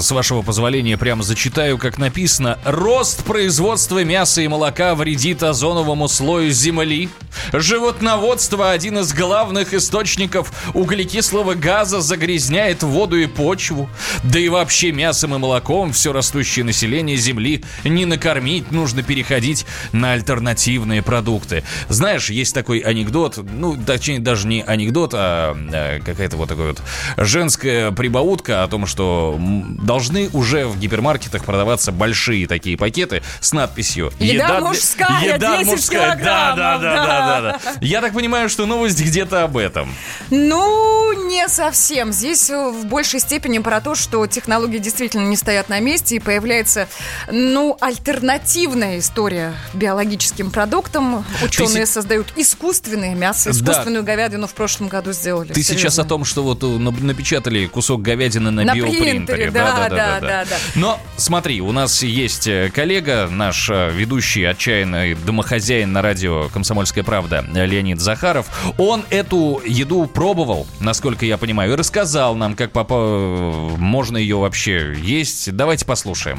с 0.00 0.10
вашего 0.10 0.42
позволения, 0.42 0.96
прямо 0.96 1.22
зачитаю, 1.22 1.78
как 1.78 1.98
написано. 1.98 2.58
Рост 2.64 3.24
производства 3.24 4.02
мяса 4.04 4.42
и 4.42 4.48
молока 4.48 4.94
вредит 4.94 5.42
озоновому 5.42 6.08
слою 6.08 6.50
земли. 6.50 7.08
Животноводство– 7.52 8.70
один 8.72 8.98
из 8.98 9.12
главных 9.12 9.74
источников 9.74 10.52
углекислого 10.74 11.54
газа, 11.54 12.00
загрязняет 12.00 12.82
воду 12.82 13.18
и 13.18 13.26
почву. 13.26 13.88
Да 14.24 14.38
и 14.38 14.48
вообще 14.48 14.92
мясом 14.92 15.34
и 15.34 15.38
молоком 15.38 15.92
все 15.92 16.12
растущее 16.12 16.64
население 16.64 17.16
земли 17.16 17.64
не 17.84 18.04
накормить, 18.04 18.70
нужно 18.70 19.02
переходить 19.02 19.66
на 19.92 20.12
альтернативные 20.12 21.02
продукты. 21.02 21.64
Знаешь, 21.88 22.30
есть 22.30 22.54
такой 22.54 22.78
анекдот, 22.78 23.38
ну, 23.38 23.76
точнее, 23.76 24.18
даже 24.20 24.46
не 24.46 24.62
анекдот, 24.62 25.12
а 25.14 25.56
э, 25.72 26.00
какая-то 26.04 26.36
вот 26.36 26.48
такая 26.48 26.68
вот 26.68 26.82
женская 27.16 27.90
прибаутка 27.90 28.62
о 28.62 28.68
том, 28.68 28.86
что 28.86 29.36
должны 29.40 30.28
уже 30.32 30.66
в 30.66 30.78
гипермаркетах 30.78 31.44
продаваться 31.44 31.92
большие 31.92 32.46
такие 32.46 32.76
пакеты 32.76 33.22
с 33.40 33.52
надписью 33.52 34.12
Еда 34.18 34.46
для- 34.46 34.60
мужская, 34.60 35.34
еда 35.34 35.56
10 35.58 35.66
мужская. 35.72 36.16
Да, 36.16 36.54
да, 36.54 36.78
да, 36.78 36.94
да, 36.94 37.40
да, 37.40 37.60
да. 37.64 37.72
Я 37.80 38.00
так 38.00 38.12
понимаю, 38.12 38.48
что 38.48 38.66
новость 38.66 39.00
где-то 39.00 39.42
об 39.44 39.56
этом. 39.56 39.92
Ну, 40.30 41.26
не 41.28 41.48
совсем. 41.48 42.12
Здесь 42.12 42.50
э, 42.50 42.70
в 42.70 42.86
большей 42.86 43.20
степени 43.20 43.58
про 43.58 43.80
то, 43.80 43.94
что 43.94 44.26
технологии 44.26 44.78
действительно 44.78 45.26
не 45.26 45.36
стоят 45.36 45.68
на 45.68 45.80
месте 45.80 46.16
и 46.16 46.18
появляется, 46.18 46.88
ну, 47.30 47.76
альтернативная 47.80 48.98
история 48.98 49.54
биологическим 49.74 50.50
продуктам. 50.50 51.24
Ученые 51.42 51.86
се- 51.86 51.92
создают 51.92 52.32
искусственное 52.36 53.14
мясо, 53.14 53.50
Да. 53.52 53.56
искусственную 53.56 54.04
говядину 54.04 54.46
в 54.46 54.54
прошлом 54.54 54.88
году 54.88 55.12
сделали. 55.12 55.52
Ты 55.52 55.62
сейчас 55.62 55.78
Серьезно. 55.94 56.02
о 56.04 56.06
том, 56.06 56.24
что 56.24 56.42
вот 56.42 56.62
э, 56.62 56.66
на- 56.66 56.90
напечатали 56.90 57.66
кусок 57.66 58.02
говядины 58.02 58.50
на, 58.50 58.64
На 58.64 58.74
биопринтере. 58.74 59.29
Принтере, 59.30 59.50
да, 59.50 59.88
да, 59.88 60.20
да, 60.20 60.44
да. 60.44 60.56
Но 60.74 60.98
смотри, 61.16 61.60
у 61.60 61.72
нас 61.72 62.02
есть 62.02 62.46
э, 62.46 62.70
коллега, 62.74 63.28
наш 63.30 63.68
э, 63.70 63.90
ведущий, 63.92 64.44
отчаянный 64.44 65.14
домохозяин 65.14 65.92
на 65.92 66.02
радио 66.02 66.48
«Комсомольская 66.52 67.04
правда» 67.04 67.44
Леонид 67.52 68.00
Захаров. 68.00 68.46
Он 68.78 69.02
эту 69.10 69.60
еду 69.66 70.06
пробовал, 70.06 70.66
насколько 70.80 71.24
я 71.24 71.38
понимаю, 71.38 71.72
и 71.72 71.76
рассказал 71.76 72.34
нам, 72.34 72.54
как 72.54 72.72
попа- 72.72 73.76
можно 73.78 74.16
ее 74.16 74.36
вообще 74.36 74.94
есть. 74.96 75.54
Давайте 75.54 75.86
послушаем. 75.86 76.38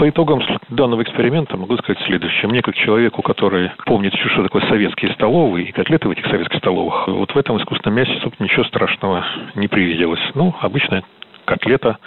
По 0.00 0.08
итогам 0.08 0.40
данного 0.70 1.02
эксперимента 1.02 1.58
могу 1.58 1.76
сказать 1.76 2.02
следующее. 2.06 2.48
Мне, 2.48 2.62
как 2.62 2.74
человеку, 2.74 3.20
который 3.20 3.70
помнит 3.84 4.14
еще, 4.14 4.30
что 4.30 4.42
такое 4.44 4.66
советские 4.66 5.12
столовые 5.12 5.68
и 5.68 5.72
котлеты 5.72 6.08
в 6.08 6.12
этих 6.12 6.24
советских 6.24 6.56
столовых, 6.58 7.06
вот 7.06 7.30
в 7.30 7.36
этом 7.36 7.58
искусственном 7.58 7.98
мясе, 7.98 8.18
собственно, 8.22 8.46
ничего 8.46 8.64
страшного 8.64 9.26
не 9.56 9.68
привиделось. 9.68 10.20
Ну, 10.34 10.54
обычная 10.60 11.04
котлета 11.50 11.98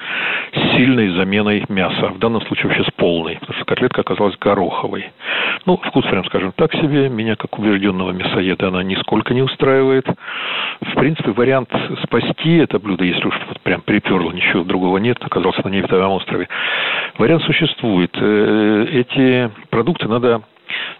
с 0.53 0.75
сильной 0.77 1.09
заменой 1.09 1.65
мяса. 1.67 2.07
В 2.07 2.19
данном 2.19 2.41
случае 2.43 2.67
вообще 2.67 2.83
с 2.83 2.93
полной, 2.95 3.35
потому 3.39 3.53
что 3.55 3.65
котлетка 3.65 4.01
оказалась 4.01 4.37
гороховой. 4.37 5.11
Ну, 5.65 5.77
вкус, 5.77 6.05
прям 6.05 6.23
скажем 6.25 6.53
так 6.53 6.73
себе. 6.73 7.09
Меня, 7.09 7.35
как 7.35 7.59
убежденного 7.59 8.11
мясоеда, 8.11 8.69
она 8.69 8.83
нисколько 8.83 9.33
не 9.33 9.41
устраивает. 9.41 10.05
В 10.81 10.95
принципе, 10.95 11.31
вариант 11.31 11.69
спасти 12.03 12.57
это 12.57 12.79
блюдо, 12.79 13.03
если 13.03 13.27
уж 13.27 13.35
вот 13.47 13.59
прям 13.61 13.81
приперло, 13.81 14.31
ничего 14.31 14.63
другого 14.63 14.97
нет, 14.97 15.17
оказался 15.21 15.61
на 15.65 15.69
необитаемом 15.69 16.11
острове. 16.11 16.47
Вариант 17.17 17.43
существует. 17.43 18.11
Э, 18.15 18.85
Эти 18.91 19.51
продукты 19.69 20.07
надо 20.07 20.43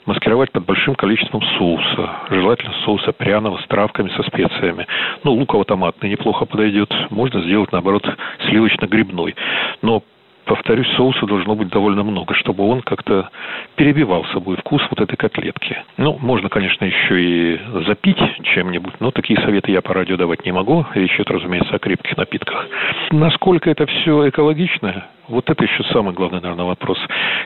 маскировать 0.05 0.51
под 0.51 0.65
большим 0.65 0.95
количеством 0.95 1.41
соуса. 1.57 2.09
Желательно 2.29 2.73
соуса 2.85 3.11
пряного 3.11 3.57
с 3.57 3.67
травками, 3.67 4.09
со 4.09 4.23
специями. 4.23 4.87
Ну, 5.23 5.33
луково-томатный 5.33 6.09
неплохо 6.09 6.45
подойдет. 6.45 6.93
Можно 7.09 7.41
сделать, 7.41 7.71
наоборот, 7.71 8.07
сливочно-грибной. 8.47 9.35
Но 9.81 10.03
повторюсь, 10.45 10.87
соуса 10.95 11.25
должно 11.25 11.55
быть 11.55 11.69
довольно 11.69 12.03
много, 12.03 12.33
чтобы 12.35 12.67
он 12.67 12.81
как-то 12.81 13.29
перебивал 13.75 14.25
собой 14.25 14.57
вкус 14.57 14.81
вот 14.89 14.99
этой 14.99 15.15
котлетки. 15.15 15.83
Ну, 15.97 16.17
можно, 16.19 16.49
конечно, 16.49 16.85
еще 16.85 17.21
и 17.21 17.59
запить 17.85 18.19
чем-нибудь, 18.43 18.99
но 18.99 19.11
такие 19.11 19.39
советы 19.41 19.71
я 19.71 19.81
по 19.81 19.93
радио 19.93 20.17
давать 20.17 20.45
не 20.45 20.51
могу. 20.51 20.85
Речь 20.93 21.15
идет, 21.15 21.31
разумеется, 21.31 21.75
о 21.75 21.79
крепких 21.79 22.17
напитках. 22.17 22.67
Насколько 23.11 23.69
это 23.69 23.85
все 23.85 24.29
экологично, 24.29 25.05
Вот 25.29 25.49
это 25.49 25.63
еще 25.63 25.83
самый 25.93 26.13
главный, 26.13 26.41
наверное, 26.41 26.65
вопрос. 26.65 26.97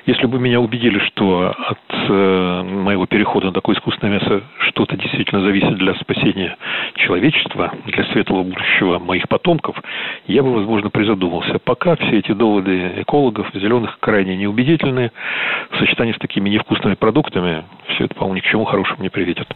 Если 0.07 0.25
бы 0.25 0.39
меня 0.39 0.59
убедили, 0.59 0.99
что 1.07 1.53
от 1.55 1.77
э, 2.09 2.63
моего 2.63 3.05
перехода 3.05 3.47
на 3.47 3.53
такое 3.53 3.75
искусственное 3.75 4.19
мясо 4.19 4.41
что-то 4.69 4.97
действительно 4.97 5.41
зависит 5.41 5.77
для 5.77 5.93
спасения 5.95 6.57
человечества, 6.95 7.71
для 7.85 8.03
светлого 8.11 8.43
будущего 8.43 8.97
моих 8.97 9.29
потомков, 9.29 9.75
я 10.25 10.41
бы, 10.41 10.53
возможно, 10.55 10.89
призадумался. 10.89 11.59
Пока 11.59 11.95
все 11.97 12.17
эти 12.17 12.31
доводы 12.31 12.93
экологов, 13.01 13.47
зеленых, 13.53 13.99
крайне 13.99 14.35
неубедительны. 14.37 15.11
В 15.71 15.77
сочетании 15.77 16.13
с 16.13 16.17
такими 16.17 16.49
невкусными 16.49 16.95
продуктами 16.95 17.63
все 17.93 18.05
это, 18.05 18.15
по-моему, 18.15 18.37
ни 18.37 18.39
к 18.41 18.45
чему 18.45 18.65
хорошему 18.65 19.03
не 19.03 19.09
приведет. 19.09 19.47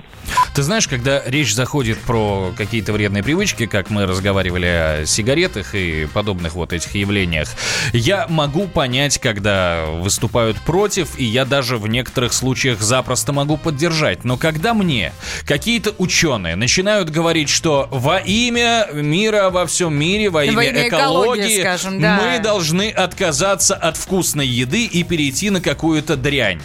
Ты 0.55 0.61
знаешь, 0.63 0.87
когда 0.87 1.21
речь 1.25 1.53
заходит 1.53 1.97
про 2.05 2.51
какие-то 2.57 2.93
вредные 2.93 3.23
привычки, 3.23 3.65
как 3.65 3.89
мы 3.89 4.05
разговаривали 4.05 4.65
о 4.65 5.05
сигаретах 5.05 5.73
и 5.75 6.05
подобных 6.13 6.53
вот 6.55 6.73
этих 6.73 6.93
явлениях, 6.95 7.47
я 7.93 8.10
могу 8.29 8.67
понять, 8.67 9.17
когда 9.17 9.85
выступают 9.85 10.57
против, 10.61 11.17
и 11.17 11.23
я 11.23 11.45
даже 11.45 11.77
в 11.77 11.87
некоторых 11.87 12.33
случаях 12.33 12.81
запросто 12.81 13.33
могу 13.33 13.57
поддержать. 13.57 14.23
Но 14.23 14.37
когда 14.37 14.73
мне 14.73 15.13
какие-то 15.45 15.93
ученые 15.97 16.55
начинают 16.55 17.09
говорить, 17.09 17.49
что 17.49 17.87
во 17.91 18.17
имя 18.17 18.87
мира 18.91 19.49
во 19.49 19.65
всем 19.65 19.93
мире, 19.93 20.29
во 20.29 20.45
имя, 20.45 20.55
Во 20.55 20.63
имя 20.63 20.87
экологии, 20.87 21.41
экологии, 21.41 21.59
скажем, 21.61 22.01
да. 22.01 22.19
мы 22.21 22.39
должны 22.39 22.89
отказаться 22.89 23.75
от 23.75 23.97
вкусной 23.97 24.47
еды 24.47 24.85
и 24.85 25.03
перейти 25.03 25.49
на 25.49 25.61
какую-то 25.61 26.15
дрянь. 26.15 26.61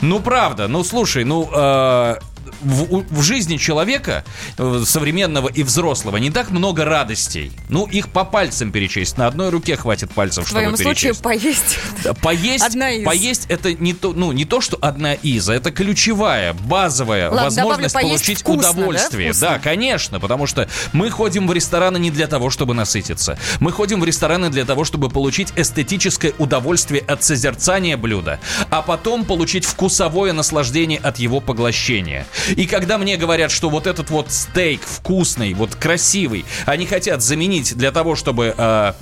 Ну, 0.00 0.20
правда, 0.20 0.68
ну, 0.68 0.84
слушай, 0.84 1.24
ну, 1.24 1.48
э, 1.52 2.16
в, 2.60 3.04
в 3.10 3.22
жизни 3.22 3.56
человека, 3.56 4.24
э, 4.56 4.82
современного 4.86 5.48
и 5.48 5.62
взрослого, 5.62 6.16
не 6.16 6.30
так 6.30 6.50
много 6.50 6.84
радостей. 6.84 7.52
Ну, 7.68 7.86
их 7.86 8.08
по 8.08 8.24
пальцам 8.24 8.72
перечесть. 8.72 9.16
На 9.18 9.26
одной 9.26 9.50
руке 9.50 9.76
хватит 9.76 10.10
пальцев, 10.10 10.44
В 10.44 10.48
чтобы 10.48 10.62
твоем 10.62 10.76
случае 10.76 11.14
перечесть. 11.14 11.22
поесть. 11.22 11.78
Да, 12.04 12.14
Поесть, 12.14 12.64
Одна 12.64 12.90
из. 12.90 13.04
поесть 13.04 13.46
это 13.48 13.72
не 13.72 13.92
то, 13.94 14.12
ну 14.12 14.32
не 14.32 14.44
то, 14.44 14.60
что 14.60 14.78
одна 14.80 15.14
из, 15.14 15.48
а 15.48 15.54
это 15.54 15.70
ключевая, 15.70 16.52
базовая 16.52 17.30
Ладно, 17.30 17.44
возможность 17.44 17.94
добавлю, 17.94 18.08
получить 18.16 18.40
вкусно, 18.40 18.62
да? 18.62 18.70
удовольствие. 18.70 19.30
Вкусно. 19.32 19.48
Да, 19.48 19.58
конечно, 19.58 20.20
потому 20.20 20.46
что 20.46 20.68
мы 20.92 21.10
ходим 21.10 21.46
в 21.46 21.52
рестораны 21.52 21.98
не 21.98 22.10
для 22.10 22.26
того, 22.26 22.50
чтобы 22.50 22.74
насытиться. 22.74 23.38
Мы 23.60 23.72
ходим 23.72 24.00
в 24.00 24.04
рестораны 24.04 24.50
для 24.50 24.64
того, 24.64 24.84
чтобы 24.84 25.08
получить 25.08 25.52
эстетическое 25.56 26.32
удовольствие 26.38 27.02
от 27.02 27.22
созерцания 27.22 27.96
блюда, 27.96 28.40
а 28.70 28.82
потом 28.82 29.24
получить 29.24 29.64
вкусовое 29.64 30.32
наслаждение 30.32 30.98
от 30.98 31.18
его 31.18 31.40
поглощения. 31.40 32.26
И 32.56 32.66
когда 32.66 32.98
мне 32.98 33.16
говорят, 33.16 33.50
что 33.50 33.70
вот 33.70 33.86
этот 33.86 34.10
вот 34.10 34.30
стейк 34.30 34.80
вкусный, 34.82 35.54
вот 35.54 35.74
красивый, 35.74 36.44
они 36.66 36.86
хотят 36.86 37.22
заменить 37.22 37.76
для 37.76 37.92
того, 37.92 38.14
чтобы 38.14 38.54
э, 38.56 38.92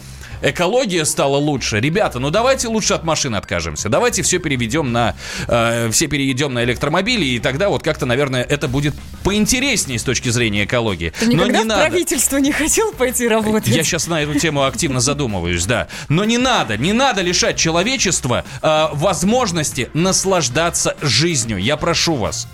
экология 0.43 1.05
стала 1.05 1.37
лучше. 1.37 1.81
Ребята, 1.81 2.19
ну 2.19 2.31
давайте 2.31 2.69
лучше 2.69 2.95
от 2.95 3.05
машин 3.05 3.35
откажемся. 3.35 3.89
Давайте 3.89 4.23
все 4.23 4.39
переведем 4.39 4.93
на 4.93 5.15
э, 5.49 5.91
все 5.91 6.07
перейдем 6.07 6.55
на 6.55 6.65
электромобили, 6.65 7.25
и 7.25 7.39
тогда 7.39 7.69
вот 7.69 7.83
как-то, 7.83 8.07
наверное, 8.07 8.43
это 8.43 8.69
будет 8.69 8.95
поинтереснее 9.23 9.99
с 9.99 10.03
точки 10.03 10.29
зрения 10.29 10.65
экологии. 10.65 11.13
Ты 11.19 11.27
Но 11.27 11.47
не 11.47 11.63
в 11.63 11.65
надо. 11.65 11.81
правительство 11.81 12.37
не 12.39 12.53
хотел 12.53 12.93
пойти 12.93 13.29
работать? 13.29 13.75
Я 13.75 13.83
сейчас 13.83 14.07
на 14.07 14.23
эту 14.23 14.39
тему 14.39 14.65
активно 14.65 15.01
задумываюсь, 15.01 15.65
да. 15.67 15.89
Но 16.09 16.25
не 16.25 16.39
надо, 16.39 16.77
не 16.77 16.93
надо 16.93 17.23
лишать 17.23 17.57
человечества 17.57 18.45
э, 18.63 18.87
возможности 18.93 19.91
наслаждаться 19.95 20.97
жизнью. 21.01 21.59
Я 21.59 21.77
прошу 21.77 22.15
вас. 22.15 22.47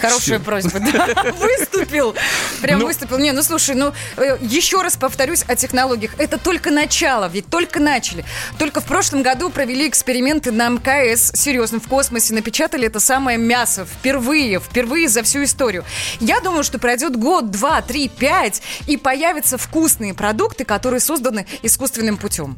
Хорошая 0.00 0.38
Всё. 0.38 0.40
просьба. 0.40 0.80
да. 0.80 1.32
Выступил. 1.40 2.14
Прям 2.62 2.80
Ну. 2.80 2.86
выступил. 2.86 3.18
Не, 3.18 3.32
ну 3.32 3.42
слушай, 3.42 3.74
ну 3.74 3.92
э, 4.16 4.38
еще 4.40 4.82
раз 4.82 4.96
повторюсь 4.96 5.44
о 5.46 5.56
технологиях. 5.56 6.12
Это 6.18 6.38
только 6.38 6.70
начало, 6.70 7.28
ведь 7.28 7.46
только 7.48 7.80
начали. 7.80 8.24
Только 8.58 8.80
в 8.80 8.84
прошлом 8.84 9.22
году 9.22 9.50
провели 9.50 9.88
эксперименты 9.88 10.50
на 10.52 10.68
МКС. 10.68 11.32
Серьезно, 11.34 11.80
в 11.80 11.88
космосе 11.88 12.34
напечатали 12.34 12.86
это 12.86 13.00
самое 13.00 13.38
мясо. 13.38 13.86
Впервые, 13.86 14.60
впервые 14.60 15.08
за 15.08 15.22
всю 15.22 15.44
историю. 15.44 15.84
Я 16.20 16.40
думаю, 16.40 16.64
что 16.64 16.78
пройдет 16.78 17.16
год, 17.16 17.50
два, 17.50 17.80
три, 17.82 18.08
пять, 18.08 18.62
и 18.86 18.96
появятся 18.96 19.58
вкусные 19.58 20.14
продукты, 20.14 20.64
которые 20.64 21.00
созданы 21.00 21.46
искусственным 21.62 22.16
путем. 22.16 22.56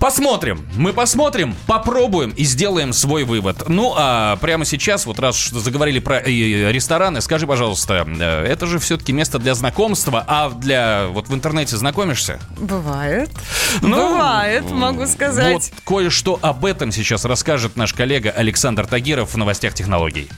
Посмотрим. 0.00 0.66
Мы 0.76 0.94
посмотрим, 0.94 1.54
попробуем 1.66 2.30
и 2.30 2.44
сделаем 2.44 2.94
свой 2.94 3.24
вывод. 3.24 3.68
Ну, 3.68 3.92
а 3.94 4.36
прямо 4.36 4.64
сейчас, 4.64 5.04
вот 5.04 5.18
раз 5.20 5.36
что 5.36 5.60
заговорили 5.60 5.98
про 5.98 6.20
э, 6.20 6.72
рестораны, 6.72 7.20
скажи, 7.20 7.46
пожалуйста, 7.46 8.06
э, 8.08 8.46
это 8.46 8.66
же 8.66 8.78
все-таки 8.78 9.12
место 9.12 9.38
для 9.38 9.54
знакомства, 9.54 10.24
а 10.26 10.48
для... 10.48 11.08
Вот 11.08 11.28
в 11.28 11.34
интернете 11.34 11.76
знакомишься? 11.76 12.40
Бывает. 12.58 13.30
Ну, 13.82 14.08
Бывает, 14.08 14.70
могу 14.70 15.06
сказать. 15.06 15.52
Вот 15.52 15.70
кое-что 15.84 16.38
об 16.40 16.64
этом 16.64 16.92
сейчас 16.92 17.26
расскажет 17.26 17.76
наш 17.76 17.92
коллега 17.92 18.30
Александр 18.30 18.86
Тагиров 18.86 19.34
в 19.34 19.36
новостях 19.36 19.74
технологий. 19.74 20.30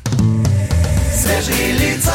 Свежие 1.14 1.72
лица. 1.72 2.14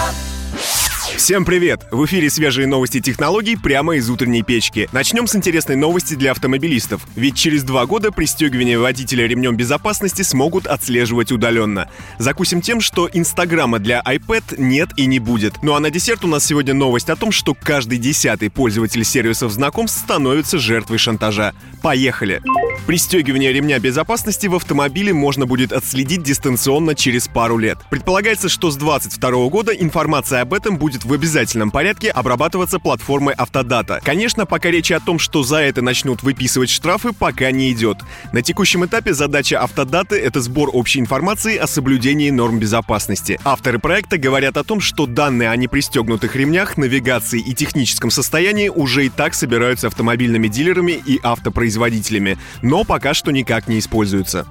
Всем 1.18 1.46
привет! 1.46 1.88
В 1.90 2.06
эфире 2.06 2.30
свежие 2.30 2.68
новости 2.68 3.02
технологий 3.02 3.56
прямо 3.56 3.96
из 3.96 4.08
утренней 4.08 4.44
печки. 4.44 4.88
Начнем 4.92 5.26
с 5.26 5.36
интересной 5.36 5.76
новости 5.76 6.14
для 6.14 6.30
автомобилистов. 6.30 7.02
Ведь 7.16 7.36
через 7.36 7.64
два 7.64 7.88
года 7.88 8.12
пристегивание 8.12 8.78
водителя 8.78 9.26
ремнем 9.26 9.58
безопасности 9.58 10.22
смогут 10.22 10.68
отслеживать 10.68 11.32
удаленно. 11.32 11.90
Закусим 12.20 12.62
тем, 12.62 12.82
что 12.82 13.10
Инстаграма 13.12 13.80
для 13.80 14.00
iPad 14.06 14.62
нет 14.62 14.90
и 14.96 15.08
не 15.08 15.18
будет. 15.18 15.56
Ну 15.64 15.74
а 15.74 15.80
на 15.80 15.90
десерт 15.90 16.24
у 16.24 16.28
нас 16.28 16.46
сегодня 16.46 16.76
новость 16.76 17.10
о 17.10 17.16
том, 17.16 17.32
что 17.32 17.56
каждый 17.56 17.98
десятый 17.98 18.52
пользователь 18.52 19.04
сервисов 19.04 19.52
знакомств 19.52 19.98
становится 19.98 20.60
жертвой 20.60 21.00
шантажа. 21.00 21.54
Поехали! 21.82 22.44
Пристегивание 22.86 23.52
ремня 23.52 23.80
безопасности 23.80 24.48
в 24.48 24.56
автомобиле 24.56 25.14
можно 25.14 25.46
будет 25.46 25.74
отследить 25.74 26.24
дистанционно 26.24 26.96
через 26.96 27.28
пару 27.28 27.58
лет. 27.58 27.80
Предполагается, 27.90 28.48
что 28.48 28.72
с 28.72 28.78
2022 28.78 29.50
года 29.50 29.74
информация 29.74 30.42
об 30.42 30.54
этом 30.54 30.78
будет 30.78 31.04
в 31.08 31.14
обязательном 31.14 31.72
порядке 31.72 32.10
обрабатываться 32.10 32.80
платформой 32.80 33.34
Автодата. 33.34 34.02
Конечно, 34.04 34.46
пока 34.46 34.70
речи 34.70 34.94
о 34.94 35.00
том, 35.00 35.20
что 35.20 35.42
за 35.42 35.58
это 35.58 35.82
начнут 35.82 36.22
выписывать 36.22 36.70
штрафы, 36.70 37.14
пока 37.14 37.50
не 37.52 37.72
идет. 37.72 37.98
На 38.34 38.42
текущем 38.42 38.86
этапе 38.86 39.14
задача 39.14 39.60
Автодаты— 39.60 40.16
это 40.18 40.42
сбор 40.42 40.70
общей 40.74 41.00
информации 41.00 41.56
о 41.58 41.66
соблюдении 41.66 42.30
норм 42.30 42.60
безопасности. 42.60 43.40
Авторы 43.46 43.80
проекта 43.80 44.18
говорят 44.18 44.58
о 44.58 44.64
том, 44.64 44.82
что 44.82 45.06
данные 45.06 45.50
о 45.50 45.56
непристегнутых 45.56 46.36
ремнях, 46.36 46.78
навигации 46.78 47.40
и 47.40 47.54
техническом 47.54 48.12
состоянии 48.12 48.68
уже 48.68 49.06
и 49.06 49.10
так 49.10 49.34
собираются 49.34 49.88
автомобильными 49.88 50.50
дилерами 50.50 50.92
и 50.92 51.20
автопроизводителями, 51.24 52.38
но 52.62 52.84
пока 52.84 53.14
что 53.14 53.32
никак 53.32 53.68
не 53.70 53.80
используются. 53.80 54.46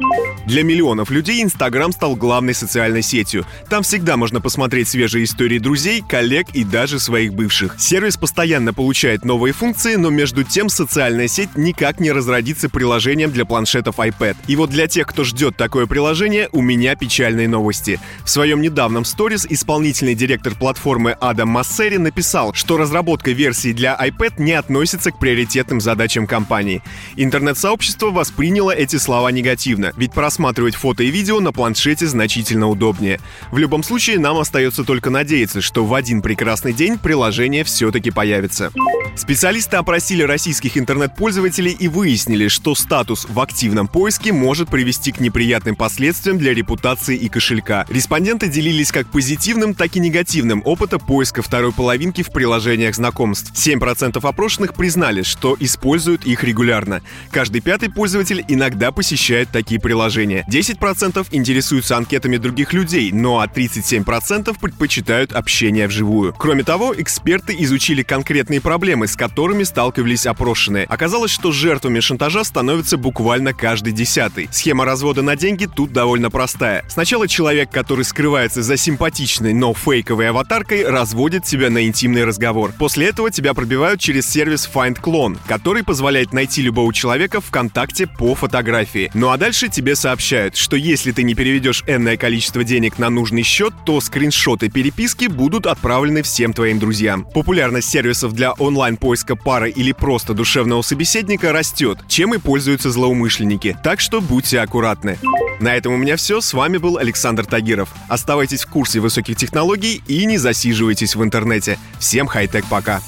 Для 0.46 0.62
миллионов 0.62 1.11
людей 1.11 1.42
Инстаграм 1.42 1.92
стал 1.92 2.14
главной 2.14 2.54
социальной 2.54 3.02
сетью. 3.02 3.44
Там 3.68 3.82
всегда 3.82 4.16
можно 4.16 4.40
посмотреть 4.40 4.88
свежие 4.88 5.24
истории 5.24 5.59
друзей, 5.59 6.02
коллег 6.09 6.45
и 6.55 6.64
даже 6.64 6.99
своих 6.99 7.34
бывших. 7.34 7.76
Сервис 7.78 8.16
постоянно 8.16 8.72
получает 8.72 9.24
новые 9.24 9.53
функции, 9.53 9.97
но 9.97 10.11
между 10.11 10.44
тем 10.44 10.68
социальная 10.68 11.28
сеть 11.28 11.57
никак 11.57 12.01
не 12.01 12.12
разродится 12.12 12.68
приложением 12.68 13.30
для 13.30 13.44
планшетов 13.44 13.99
iPad. 13.99 14.36
И 14.47 14.57
вот 14.57 14.70
для 14.70 14.86
тех, 14.86 15.07
кто 15.07 15.24
ждет 15.24 15.57
такое 15.57 15.86
приложение, 15.86 16.49
у 16.53 16.62
меня 16.62 16.97
печальные 16.97 17.49
новости. 17.49 18.01
В 18.24 18.30
своем 18.30 18.61
недавнем 18.61 19.05
сторис 19.05 19.47
исполнительный 19.49 20.14
директор 20.14 20.55
платформы 20.55 21.12
Адам 21.20 21.49
Массери 21.49 21.99
написал, 21.99 22.55
что 22.55 22.76
разработка 22.76 23.32
версии 23.32 23.72
для 23.72 23.97
iPad 24.01 24.34
не 24.38 24.53
относится 24.53 25.11
к 25.11 25.18
приоритетным 25.18 25.80
задачам 25.80 26.26
компании. 26.26 26.82
Интернет-сообщество 27.16 28.11
восприняло 28.11 28.70
эти 28.70 28.97
слова 28.97 29.30
негативно, 29.30 29.92
ведь 29.97 30.12
просматривать 30.12 30.74
фото 30.74 31.03
и 31.03 31.11
видео 31.11 31.40
на 31.40 31.53
планшете 31.53 32.07
значительно 32.07 32.68
удобнее. 32.68 33.20
В 33.51 33.59
любом 33.59 33.82
случае, 33.82 34.18
нам 34.18 34.38
остается 34.38 34.84
только 34.84 35.11
надеяться, 35.11 35.61
что 35.61 35.84
в 35.84 35.92
один 35.94 36.22
прекрасный 36.22 36.36
день 36.72 36.99
приложение 36.99 37.64
все-таки 37.64 38.11
появится. 38.11 38.72
Специалисты 39.16 39.76
опросили 39.76 40.22
российских 40.22 40.76
интернет-пользователей 40.76 41.72
и 41.72 41.89
выяснили, 41.89 42.49
что 42.49 42.74
статус 42.74 43.26
в 43.28 43.41
активном 43.41 43.89
поиске 43.89 44.32
может 44.32 44.68
привести 44.68 45.11
к 45.11 45.20
неприятным 45.20 45.74
последствиям 45.74 46.37
для 46.37 46.53
репутации 46.53 47.16
и 47.16 47.28
кошелька. 47.28 47.87
Респонденты 47.89 48.49
делились 48.49 48.93
как 48.93 49.11
позитивным, 49.11 49.74
так 49.74 49.97
и 49.97 50.01
негативным 50.01 50.61
опыта 50.64 50.99
поиска 50.99 51.41
второй 51.41 51.72
половинки 51.72 52.22
в 52.22 52.30
приложениях 52.30 52.95
знакомств. 52.95 53.53
7% 53.55 54.20
опрошенных 54.22 54.74
признали, 54.74 55.22
что 55.22 55.57
используют 55.59 56.26
их 56.26 56.45
регулярно. 56.45 57.01
Каждый 57.30 57.62
пятый 57.62 57.91
пользователь 57.91 58.45
иногда 58.49 58.93
посещает 58.93 59.49
такие 59.51 59.80
приложения. 59.80 60.45
10% 60.51 61.26
интересуются 61.32 61.97
анкетами 61.97 62.37
других 62.37 62.72
людей, 62.74 63.11
ну 63.12 63.39
а 63.39 63.47
37% 63.47 64.57
предпочитают 64.61 65.32
общение 65.32 65.89
вживую. 65.89 66.26
Зачастую. 66.27 66.35
Кроме 66.39 66.64
того, 66.64 66.95
эксперты 66.97 67.55
изучили 67.59 68.03
конкретные 68.03 68.61
проблемы, 68.61 69.07
с 69.07 69.16
которыми 69.16 69.64
сталкивались 69.64 70.27
опрошенные. 70.27 70.85
Оказалось, 70.85 71.31
что 71.31 71.53
жертвами 71.53 72.01
шантажа 72.01 72.45
становится 72.45 72.97
буквально 72.97 73.53
каждый 73.53 73.93
десятый. 73.93 74.49
Схема 74.51 74.85
развода 74.85 75.22
на 75.22 75.37
деньги 75.37 75.66
тут 75.66 75.93
довольно 75.93 76.31
простая. 76.31 76.85
Сначала 76.89 77.29
человек, 77.29 77.70
который 77.70 78.05
скрывается 78.05 78.62
за 78.62 78.77
симпатичной, 78.77 79.53
но 79.53 79.74
фейковой 79.74 80.31
аватаркой, 80.31 80.89
разводит 80.89 81.45
тебя 81.45 81.70
на 81.70 81.87
интимный 81.87 82.24
разговор. 82.24 82.72
После 82.79 83.07
этого 83.07 83.31
тебя 83.31 83.55
пробивают 83.55 84.01
через 84.01 84.29
сервис 84.29 84.68
Find 84.72 85.01
Clone, 85.01 85.39
который 85.47 85.83
позволяет 85.83 86.33
найти 86.33 86.62
любого 86.62 86.93
человека 86.93 87.41
ВКонтакте 87.41 88.07
по 88.07 88.35
фотографии. 88.35 89.11
Ну 89.14 89.31
а 89.31 89.37
дальше 89.37 89.68
тебе 89.68 89.97
сообщают, 89.97 90.57
что 90.57 90.77
если 90.77 91.12
ты 91.12 91.22
не 91.22 91.35
переведешь 91.35 91.83
энное 91.87 92.16
количество 92.16 92.64
денег 92.64 92.99
на 92.99 93.11
нужный 93.11 93.43
счет, 93.43 93.72
то 93.85 94.01
скриншоты 94.01 94.68
переписки 94.68 95.27
будут 95.27 95.66
отправлены 95.66 96.16
всем 96.23 96.53
твоим 96.53 96.79
друзьям. 96.79 97.25
Популярность 97.25 97.89
сервисов 97.89 98.33
для 98.33 98.53
онлайн-поиска 98.53 99.37
пары 99.37 99.71
или 99.71 99.93
просто 99.93 100.35
душевного 100.35 100.83
собеседника 100.83 101.53
растет, 101.53 101.99
чем 102.09 102.35
и 102.35 102.39
пользуются 102.39 102.91
злоумышленники. 102.91 103.77
Так 103.83 104.01
что 104.01 104.21
будьте 104.21 104.61
аккуратны. 104.61 105.19
На 105.61 105.75
этом 105.75 105.95
у 105.95 105.97
меня 105.97 106.17
все. 106.17 106.41
С 106.41 106.53
вами 106.53 106.77
был 106.79 106.99
Александр 106.99 107.47
Тагиров. 107.47 107.89
Оставайтесь 108.09 108.64
в 108.64 108.71
курсе 108.71 109.01
высоких 109.01 109.37
технологий 109.37 110.03
и 110.07 110.25
не 110.27 110.39
засиживайтесь 110.39 111.17
в 111.17 111.23
интернете. 111.23 111.79
Всем 111.99 112.27
хай-тек 112.27 112.64
пока. 112.67 113.01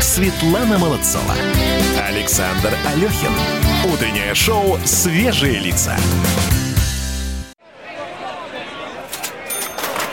Светлана 0.00 0.78
Молодцова. 0.78 1.34
Александр 2.08 2.72
Алехин. 2.86 3.32
Утреннее 3.92 4.34
шоу 4.34 4.78
«Свежие 4.84 5.58
лица». 5.58 5.96